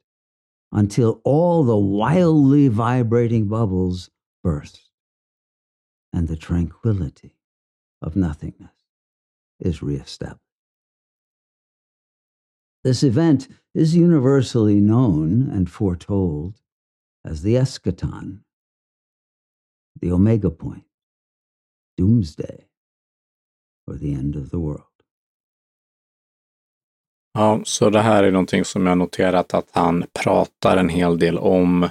[0.71, 4.09] until all the wildly vibrating bubbles
[4.43, 4.89] burst
[6.13, 7.37] and the tranquility
[8.01, 8.71] of nothingness
[9.59, 10.48] is reestablished.
[12.83, 16.55] This event is universally known and foretold
[17.25, 18.39] as the eschaton,
[20.01, 20.85] the omega point,
[21.97, 22.67] doomsday,
[23.87, 24.83] or the end of the world.
[27.33, 31.37] Ja, så det här är någonting som jag noterat att han pratar en hel del
[31.37, 31.89] om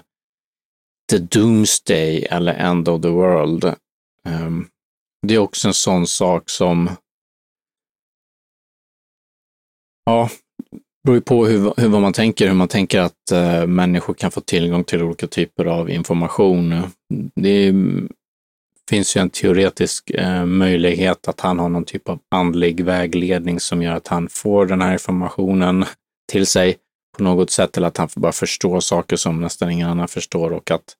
[1.10, 3.64] the doomsday eller end of the world.
[4.24, 4.68] Um,
[5.26, 6.90] det är också en sån sak som
[10.04, 10.28] Ja,
[11.04, 14.30] beror ju på hur, hur vad man tänker, hur man tänker att eh, människor kan
[14.30, 16.82] få tillgång till olika typer av information.
[17.34, 17.74] Det är,
[18.90, 23.82] finns ju en teoretisk eh, möjlighet att han har någon typ av andlig vägledning som
[23.82, 25.84] gör att han får den här informationen
[26.32, 26.76] till sig
[27.16, 30.52] på något sätt eller att han får bara förstå saker som nästan ingen annan förstår
[30.52, 30.96] och att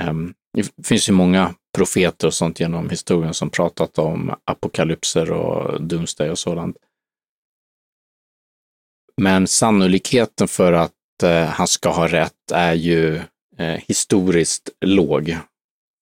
[0.00, 0.14] eh,
[0.54, 6.30] det finns ju många profeter och sånt genom historien som pratat om apokalypser och doomsday
[6.30, 6.76] och sådant.
[9.22, 13.16] Men sannolikheten för att eh, han ska ha rätt är ju
[13.58, 15.38] eh, historiskt låg,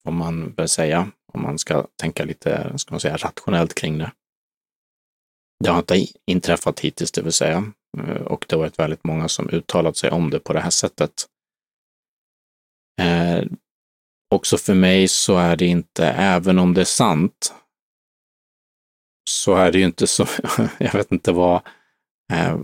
[0.08, 4.12] om man bör säga, om man ska tänka lite ska man säga, rationellt kring det.
[5.64, 9.28] Det har inte inträffat hittills, det vill säga, eh, och det har varit väldigt många
[9.28, 11.26] som uttalat sig om det på det här sättet.
[13.00, 13.44] Eh,
[14.34, 17.54] också för mig så är det inte, även om det är sant,
[19.30, 20.26] så är det ju inte så,
[20.78, 21.66] jag vet inte vad,
[22.32, 22.58] eh,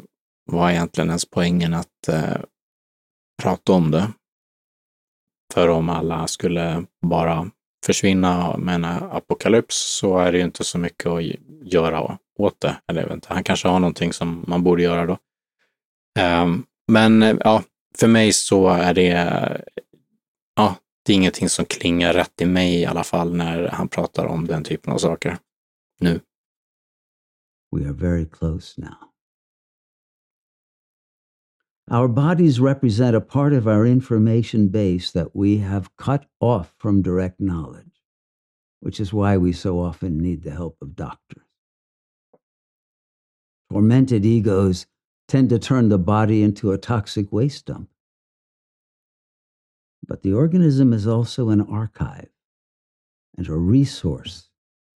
[0.52, 2.36] var egentligen ens poängen att eh,
[3.42, 4.12] prata om det?
[5.54, 7.50] För om alla skulle bara
[7.86, 11.22] försvinna med en apokalyps så är det ju inte så mycket att
[11.62, 12.76] göra åt det.
[12.86, 15.18] Eller jag vet inte, han kanske har någonting som man borde göra då.
[16.42, 17.62] Um, men eh, ja,
[17.98, 19.10] för mig så är det,
[20.56, 24.26] ja, det är ingenting som klingar rätt i mig i alla fall när han pratar
[24.26, 25.38] om den typen av saker
[26.00, 26.20] nu.
[27.76, 29.07] We are very close now.
[31.90, 37.00] Our bodies represent a part of our information base that we have cut off from
[37.00, 38.02] direct knowledge,
[38.80, 41.44] which is why we so often need the help of doctors.
[43.72, 44.86] Tormented egos
[45.28, 47.88] tend to turn the body into a toxic waste dump.
[50.06, 52.28] But the organism is also an archive
[53.36, 54.50] and a resource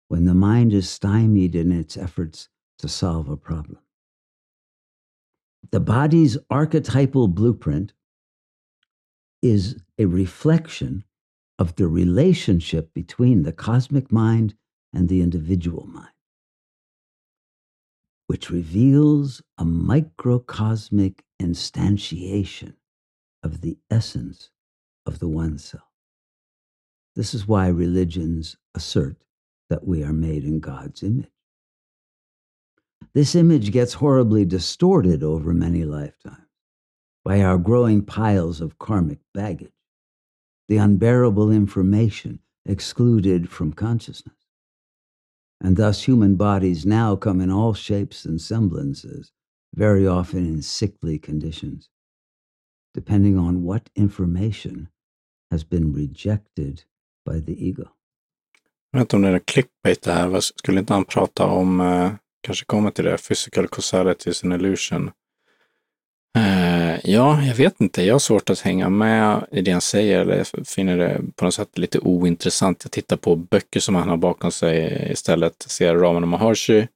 [0.08, 3.78] when the mind is stymied in its efforts to solve a problem.
[5.70, 7.92] The body's archetypal blueprint
[9.40, 11.04] is a reflection
[11.58, 14.54] of the relationship between the cosmic mind
[14.92, 16.12] and the individual mind,
[18.26, 22.74] which reveals a microcosmic instantiation
[23.42, 24.50] of the essence
[25.06, 25.84] of the one self.
[27.14, 29.22] This is why religions assert
[29.68, 31.30] that we are made in God's image.
[33.14, 36.38] This image gets horribly distorted over many lifetimes
[37.24, 39.72] by our growing piles of karmic baggage,
[40.68, 44.34] the unbearable information excluded from consciousness.
[45.60, 49.30] And thus, human bodies now come in all shapes and semblances,
[49.74, 51.90] very often in sickly conditions,
[52.94, 54.88] depending on what information
[55.50, 56.84] has been rejected
[57.24, 57.90] by the ego.
[58.90, 60.40] Jag vet inte om det är clickbait det här.
[60.40, 65.10] Skulle inte han prata om, eh, kanske kommer till det, physical causality is an illusion.
[66.38, 68.02] Eh, ja, jag vet inte.
[68.02, 71.44] Jag har svårt att hänga med i det han säger, eller jag finner det på
[71.44, 72.84] något sätt lite ointressant.
[72.84, 75.62] Jag tittar på böcker som han har bakom sig istället.
[75.62, 76.88] Ser Ramana Maharshi.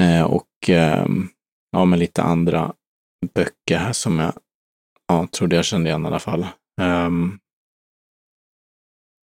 [0.00, 1.06] Eh, och eh,
[1.70, 2.72] ja, med lite andra
[3.34, 4.32] böcker här som jag
[5.08, 6.46] ja, trodde jag kände igen i alla fall.
[6.80, 7.38] Um,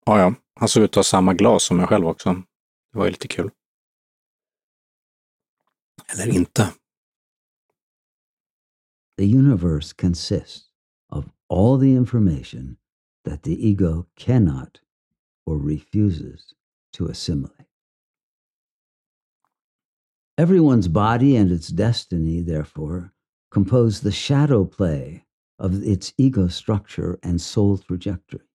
[0.06, 2.34] ja, ja, han såg ut att ha samma glas som jag själv också.
[2.94, 3.50] Det var ju lite kul.
[6.14, 6.74] Eller inte.
[9.18, 10.70] The universe consists
[11.10, 12.78] of all the information
[13.26, 14.80] that the ego cannot
[15.46, 16.54] or refuses
[16.94, 17.68] to assimilate.
[20.38, 23.14] Everyone's body and its destiny, therefore,
[23.52, 25.26] compose the shadow play
[25.60, 28.48] of its ego structure and soul trajectory.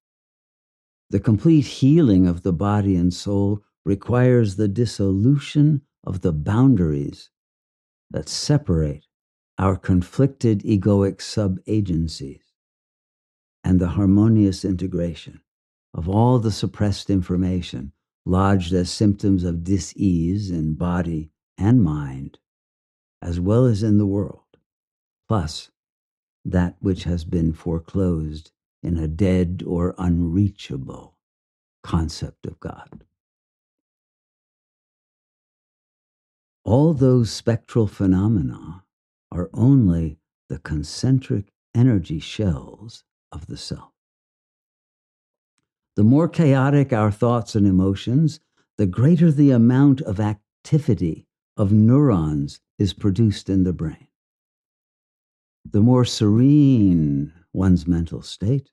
[1.11, 7.31] The complete healing of the body and soul requires the dissolution of the boundaries
[8.11, 9.07] that separate
[9.59, 12.43] our conflicted egoic sub agencies
[13.65, 15.41] and the harmonious integration
[15.95, 17.93] of all the suppressed information
[18.25, 22.39] lodged as symptoms of dis-ease in body and mind,
[23.23, 24.45] as well as in the world,
[25.29, 25.71] plus
[26.45, 28.53] that which has been foreclosed
[28.83, 31.17] in a dead or unreachable
[31.83, 33.05] concept of God.
[36.67, 38.83] All those spectral phenomena
[39.31, 43.93] are only the concentric energy shells of the self.
[45.95, 48.41] The more chaotic our thoughts and emotions,
[48.79, 54.09] the greater the amount of activity of neurons is produced in the brain.
[55.71, 58.73] The more serene one's mental state,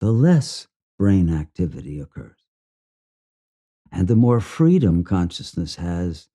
[0.00, 0.66] the less
[0.98, 2.40] brain activity occurs.
[3.92, 6.28] And the more freedom consciousness has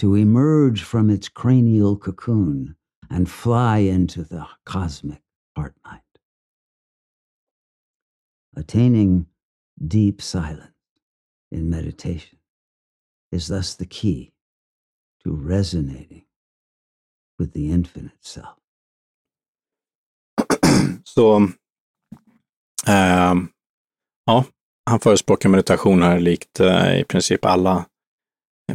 [0.00, 2.74] to emerge from its cranial cocoon
[3.10, 5.20] and fly into the cosmic
[5.54, 6.00] heart mind.
[8.56, 9.26] Attaining
[9.86, 10.72] deep silence
[11.52, 12.38] in meditation
[13.30, 14.32] is thus the key
[15.22, 16.24] to resonating
[17.38, 18.56] with the infinite self.
[21.04, 21.48] Så,
[22.86, 23.34] äh,
[24.26, 24.44] ja,
[24.90, 27.89] han förespråkar meditation här likt äh, i princip alla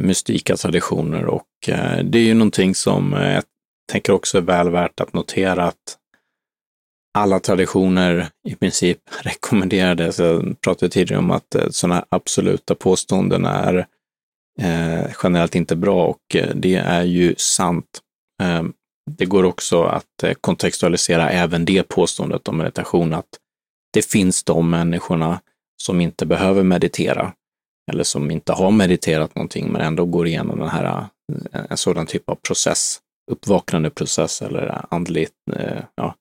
[0.00, 3.44] mystika traditioner och eh, det är ju någonting som eh, jag
[3.92, 5.98] tänker också är väl värt att notera att
[7.16, 10.16] alla traditioner i princip rekommenderades.
[10.16, 13.86] Så jag pratade tidigare om att eh, sådana absoluta påståenden är
[14.60, 18.00] eh, generellt inte bra och det är ju sant.
[18.42, 18.62] Eh,
[19.10, 23.28] det går också att kontextualisera även det påståendet om meditation, att
[23.92, 25.40] det finns de människorna
[25.82, 27.32] som inte behöver meditera
[27.92, 31.06] eller som inte har mediterat någonting men ändå går igenom den här,
[31.52, 36.14] eh, en sådan typ av process, uppvaknande process eller eh, andligt, eh, ja,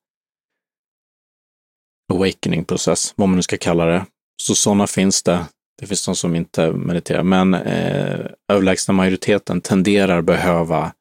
[2.13, 4.05] awakening process, vad man nu ska kalla det.
[4.41, 5.45] Så sådana finns det.
[5.79, 10.93] Det finns de som inte mediterar, men eh, överlägsna majoriteten tenderar behöva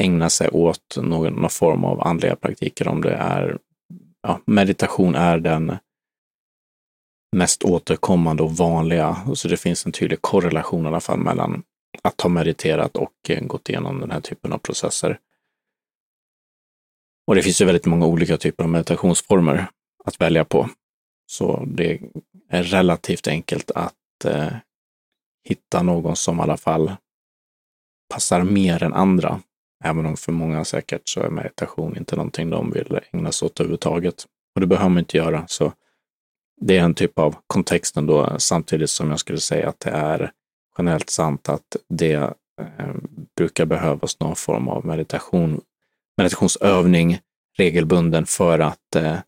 [0.00, 2.88] ägna sig åt någon, någon form av andliga praktiker.
[2.88, 3.58] Om det är
[4.22, 5.76] ja, meditation är den
[7.36, 9.16] mest återkommande och vanliga.
[9.34, 11.62] Så det finns en tydlig korrelation i alla fall mellan
[12.02, 15.18] att ha mediterat och eh, gått igenom den här typen av processer.
[17.26, 19.66] Och det finns ju väldigt många olika typer av meditationsformer
[20.04, 20.68] att välja på.
[21.26, 22.00] Så det
[22.48, 24.52] är relativt enkelt att eh,
[25.44, 26.92] hitta någon som i alla fall
[28.14, 29.40] passar mer än andra.
[29.84, 33.60] Även om för många säkert så är meditation inte någonting de vill ägna sig åt
[33.60, 34.26] överhuvudtaget.
[34.54, 35.44] Och det behöver man inte göra.
[35.48, 35.72] Så
[36.64, 40.32] det är en typ av kontext ändå, samtidigt som jag skulle säga att det är
[40.78, 42.94] generellt sant att det eh,
[43.36, 45.60] brukar behövas någon form av meditation,
[46.16, 47.18] meditationsövning
[47.56, 49.18] regelbunden för att eh,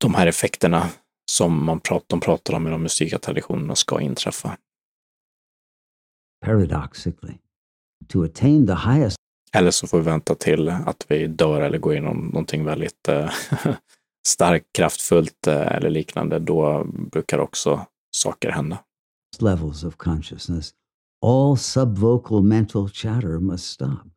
[0.00, 0.90] de här effekterna
[1.30, 4.56] som man pratar, de pratar om i de musika traditionerna ska inträffa.
[6.44, 7.34] Paradoxically,
[8.08, 9.18] to attain the highest
[9.52, 13.30] eller så får vi vänta till att vi dör eller går igenom någonting väldigt eh,
[14.26, 16.38] starkt, kraftfullt eh, eller liknande.
[16.38, 18.78] Då brukar också saker hända.
[19.40, 20.74] levels of consciousness,
[21.20, 24.08] all subvocal mental chatter must stop.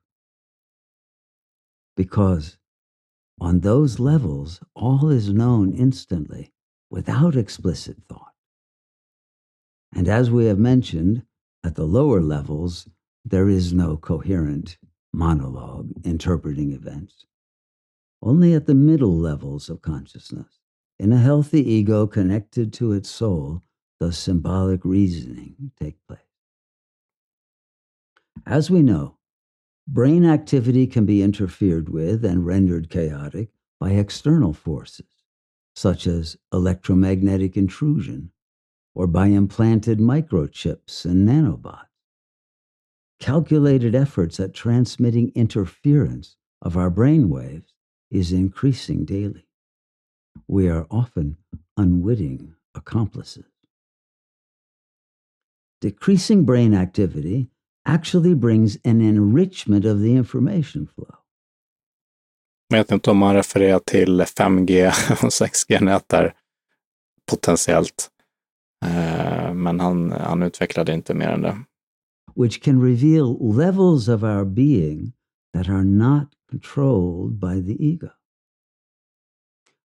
[1.96, 2.58] Because
[3.40, 6.52] on those levels, all is known instantly
[6.90, 8.34] without explicit thought.
[9.96, 11.24] And as we have mentioned,
[11.64, 12.88] at the lower levels,
[13.26, 14.78] there is no coherent
[15.14, 17.26] monologue interpreting events.
[18.22, 20.60] Only at the middle levels of consciousness,
[21.00, 23.64] in a healthy ego connected to its soul,
[24.00, 26.20] does symbolic reasoning take place.
[28.46, 29.18] As we know,
[29.88, 33.50] brain activity can be interfered with and rendered chaotic
[33.80, 35.24] by external forces,
[35.76, 38.32] such as electromagnetic intrusion
[38.94, 41.91] or by implanted microchips and nanobots.
[43.22, 47.72] Calculated efforts at transmitting interference of our brain waves
[48.10, 49.46] is increasing daily.
[50.48, 51.38] We are often
[51.78, 53.46] unwitting accomplices.
[55.82, 57.52] Decreasing brain activity
[57.86, 61.16] actually brings an enrichment of the information flow.
[62.70, 66.34] Jag vet inte om man refererar till 5G och 6G-nät där
[67.32, 68.10] potentiellt.
[68.86, 71.58] Eh, men han, han utvecklade inte mer än det.
[72.34, 75.14] Which can reveal levels of our being
[75.54, 78.12] that are not controlled by the ego.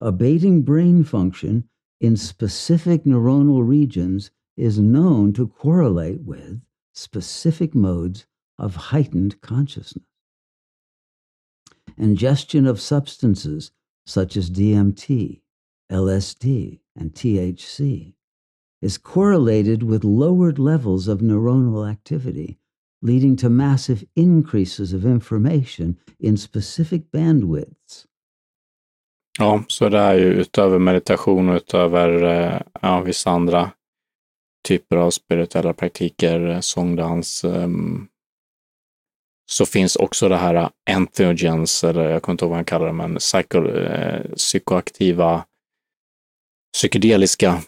[0.01, 1.69] Abating brain function
[2.01, 6.61] in specific neuronal regions is known to correlate with
[6.93, 8.25] specific modes
[8.57, 10.05] of heightened consciousness.
[11.97, 13.71] Ingestion of substances
[14.05, 15.41] such as DMT,
[15.91, 18.13] LSD, and THC
[18.84, 22.57] is correlated with lowered levels of neuronal activity,
[23.01, 28.07] leading to massive increases of information in specific bandwidths.
[29.39, 33.71] Ja, så det är ju utöver meditation och utöver eh, ja, vissa andra
[34.67, 38.07] typer av spirituella praktiker, eh, sångdans, um,
[39.51, 42.93] så finns också det här entheogens, eller jag kommer inte ihåg vad han kallar det,
[42.93, 45.45] men psyko, eh, psykoaktiva,
[46.73, 47.59] psykedeliska eh,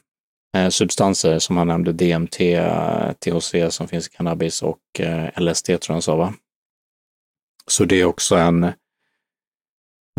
[0.56, 5.66] Eh, substanser som han nämnde, DMT, eh, THC som finns i cannabis och eh, LSD
[5.66, 6.34] tror jag han sa va?
[7.68, 8.72] Så det är också en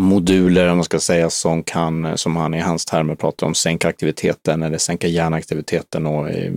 [0.01, 3.89] moduler, om man ska säga, som kan, som han i hans termer pratar om, sänka
[3.89, 6.53] aktiviteten eller sänka hjärnaktiviteten och i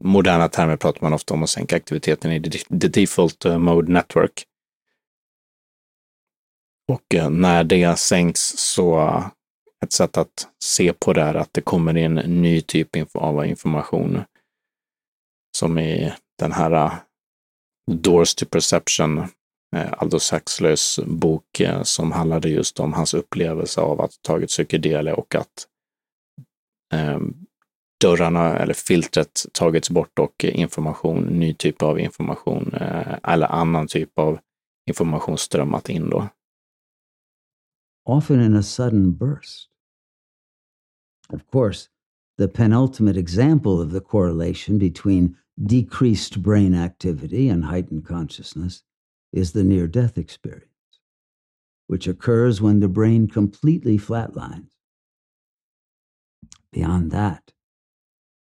[0.00, 2.50] moderna termer pratar man ofta om att sänka aktiviteten i
[2.80, 4.44] the default mode network.
[6.88, 9.22] Och när det sänks så
[9.86, 13.46] ett sätt att se på det är att det kommer in en ny typ av
[13.46, 14.20] information.
[15.56, 16.92] Som i den här äh,
[17.90, 19.18] Doors to Perception,
[19.76, 25.14] äh, Aldous Huxleys bok äh, som handlade just om hans upplevelse av att tagit psykedelia
[25.14, 25.66] och att
[26.94, 27.20] eh,
[28.00, 32.74] dörrarna eller filtret tagits bort och information, ny typ av information
[33.22, 34.38] eller annan typ av
[34.90, 36.28] information strömmat in då.
[38.06, 39.68] often in a sudden burst.
[41.30, 41.88] Of course,
[42.38, 48.82] the penultimate example of the correlation between decreased brain activity and heightened consciousness
[49.32, 50.68] is the near death experience,
[51.86, 54.68] which occurs when the brain completely flatlines.
[56.72, 57.52] Beyond that,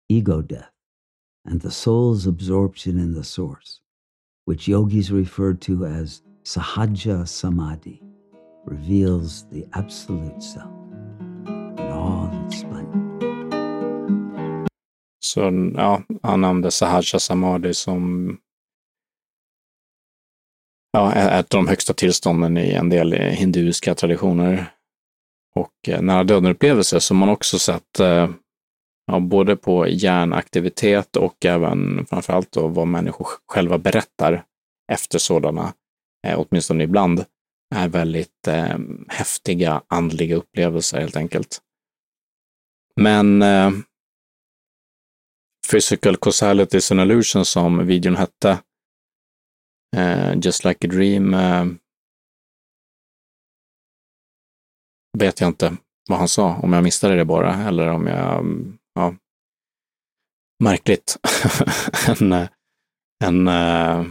[0.07, 0.71] ego death
[1.45, 3.81] and the soul's absorption in the source,
[4.45, 8.03] which yogis refer to as sahaja samadhi
[8.65, 10.78] reveals the absolute self
[11.99, 12.79] in all.
[15.19, 18.37] Så ja, han nämnde Sahaja Samadhi som
[20.91, 24.65] ja, ett av de högsta tillstånden i en del hinduiska traditioner.
[25.55, 28.29] Och eh, nära döden-upplevelser som man också sett eh,
[29.11, 34.43] ja, både på hjärnaktivitet och även framförallt då vad människor själva berättar
[34.91, 35.73] efter sådana,
[36.27, 37.25] eh, åtminstone ibland,
[37.75, 38.77] är väldigt eh,
[39.07, 41.61] häftiga andliga upplevelser helt enkelt.
[42.99, 43.71] Men eh,
[45.71, 48.59] Physical Causalities and Illusions som videon hette,
[49.95, 51.65] eh, Just Like a Dream, eh,
[55.17, 55.77] vet jag inte
[56.09, 58.45] vad han sa, om jag missade det bara, eller om jag,
[58.93, 59.15] ja,
[60.63, 61.17] märkligt.
[62.07, 62.49] en, eh,
[63.23, 64.05] en, eh,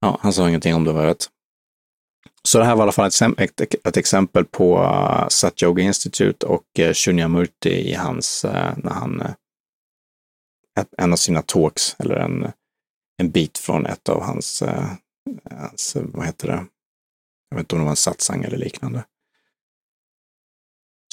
[0.00, 1.37] ja, han sa ingenting om det vad jag vet.
[2.48, 3.06] Så det här var i alla fall
[3.38, 8.44] ett, ett, ett exempel på eh, uh, Sat Yoga Institute och uh, Shunyamurti i hans,
[8.44, 9.30] uh, när han, uh,
[10.80, 12.52] ett, en av sina talks, eller en,
[13.18, 14.92] en bit från ett av hans, uh,
[15.50, 16.66] hans, vad heter det,
[17.50, 19.04] jag vet inte om det var en satsang eller liknande.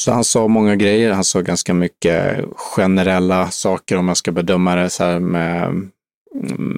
[0.01, 1.11] Så han sa många grejer.
[1.11, 5.89] Han sa ganska mycket generella saker om man ska bedöma det så här med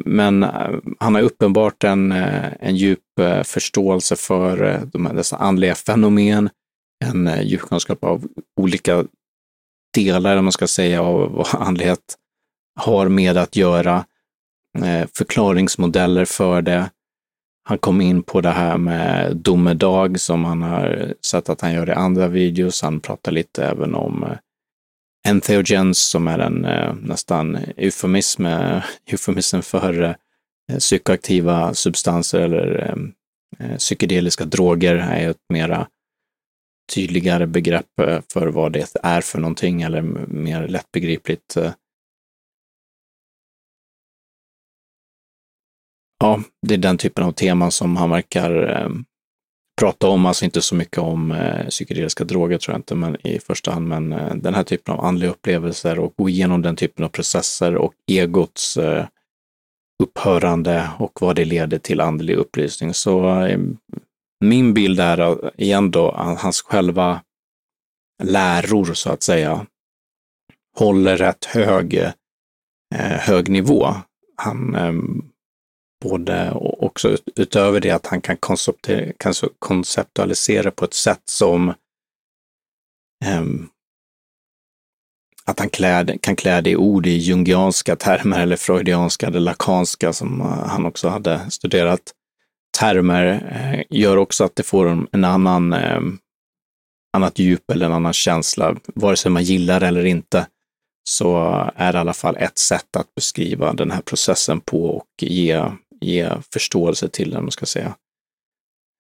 [0.06, 5.38] men eh, han har uppenbart en, eh, en djup eh, förståelse för de här, dessa
[5.38, 6.50] andliga fenomen,
[7.06, 8.28] en djup kunskap av
[8.62, 9.06] olika
[9.94, 12.16] delar, om man ska säga, av vad andlighet
[12.80, 14.06] har med att göra,
[15.18, 16.90] förklaringsmodeller för det.
[17.64, 21.90] Han kom in på det här med domedag som han har sett att han gör
[21.90, 22.82] i andra videos.
[22.82, 24.26] Han pratar lite även om
[25.28, 30.02] entheogens som är en eh, nästan eufemism, eh, eufemism för
[30.72, 33.14] eh, psykoaktiva substanser eller ehm,
[33.60, 35.88] eh, psykedeliska droger är ett mera
[36.94, 41.58] tydligare begrepp eh, för vad det är för någonting eller mer lättbegripligt.
[41.58, 41.72] Eh.
[46.20, 49.06] Ja, det är den typen av teman som han verkar ehm,
[49.80, 53.40] prata om, alltså inte så mycket om eh, psykedeliska droger tror jag inte, men i
[53.40, 57.06] första hand, men eh, den här typen av andliga upplevelser och gå igenom den typen
[57.06, 59.06] av processer och egots eh,
[60.04, 62.94] upphörande och vad det leder till andlig upplysning.
[62.94, 63.60] Så eh,
[64.46, 67.22] min bild är eh, igen då hans själva
[68.24, 69.66] läror så att säga
[70.78, 71.94] håller rätt hög,
[72.96, 73.88] eh, hög nivå.
[74.36, 74.94] Han eh,
[76.04, 78.38] både och också utöver det att han kan,
[79.60, 81.74] konceptualisera på ett sätt som
[83.40, 83.70] um,
[85.46, 90.14] att han klär, kan klä det i ord i jungianska termer eller freudianska eller lakanska
[90.14, 92.14] som eh, han också hade studerat.
[92.80, 96.02] Termer, eh, gör också att det får en, en annan eh,
[97.14, 100.48] annat djup eller en annan känsla, vare sig man gillar det eller inte.
[101.10, 101.38] Så
[101.76, 105.64] är det i alla fall ett sätt att beskriva den här processen på och ge
[106.02, 107.96] ge förståelse till den, man ska säga.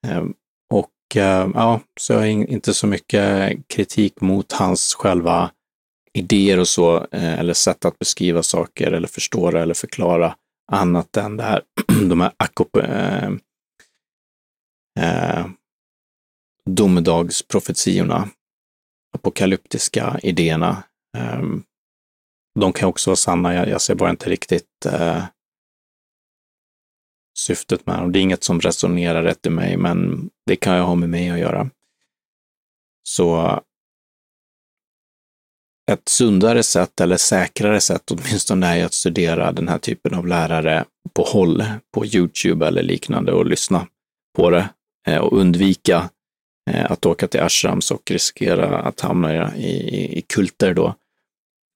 [0.08, 0.34] Ehm,
[0.74, 5.52] och ehm, ja, så jag har inte så mycket kritik mot hans själva
[6.14, 10.36] idéer och så, eh, eller sätt att beskriva saker eller förstå det eller förklara
[10.72, 11.62] annat än det här,
[12.10, 13.30] de här akop, eh,
[15.00, 15.46] eh,
[16.66, 18.30] domedagsprofetiorna,
[19.18, 20.84] apokalyptiska idéerna.
[21.18, 21.42] Eh,
[22.60, 25.24] de kan också vara sanna, jag, jag ser bara inte riktigt eh,
[27.40, 28.12] syftet med dem.
[28.12, 31.30] Det är inget som resonerar rätt i mig, men det kan jag ha med mig
[31.30, 31.70] att göra.
[33.04, 33.60] Så
[35.92, 40.86] ett sundare sätt eller säkrare sätt åtminstone är att studera den här typen av lärare
[41.14, 41.64] på håll,
[41.94, 43.88] på Youtube eller liknande och lyssna
[44.38, 44.70] på det
[45.08, 46.10] eh, och undvika
[46.70, 50.96] eh, att åka till ashrams och riskera att hamna i, i, i kulter då.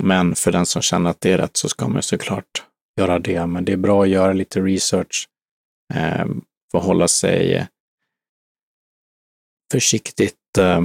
[0.03, 2.63] Men för den som känner att det är rätt så ska man såklart
[2.99, 3.45] göra det.
[3.45, 5.27] Men det är bra att göra lite research
[5.95, 6.25] eh,
[6.71, 7.65] förhålla sig eh,
[9.71, 10.81] försiktigt eh,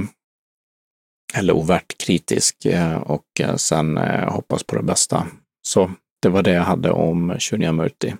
[1.33, 5.27] eller ovärt kritisk eh, och eh, sen eh, hoppas på det bästa.
[5.67, 5.91] Så
[6.21, 8.13] det var det jag hade om Shunyamurti.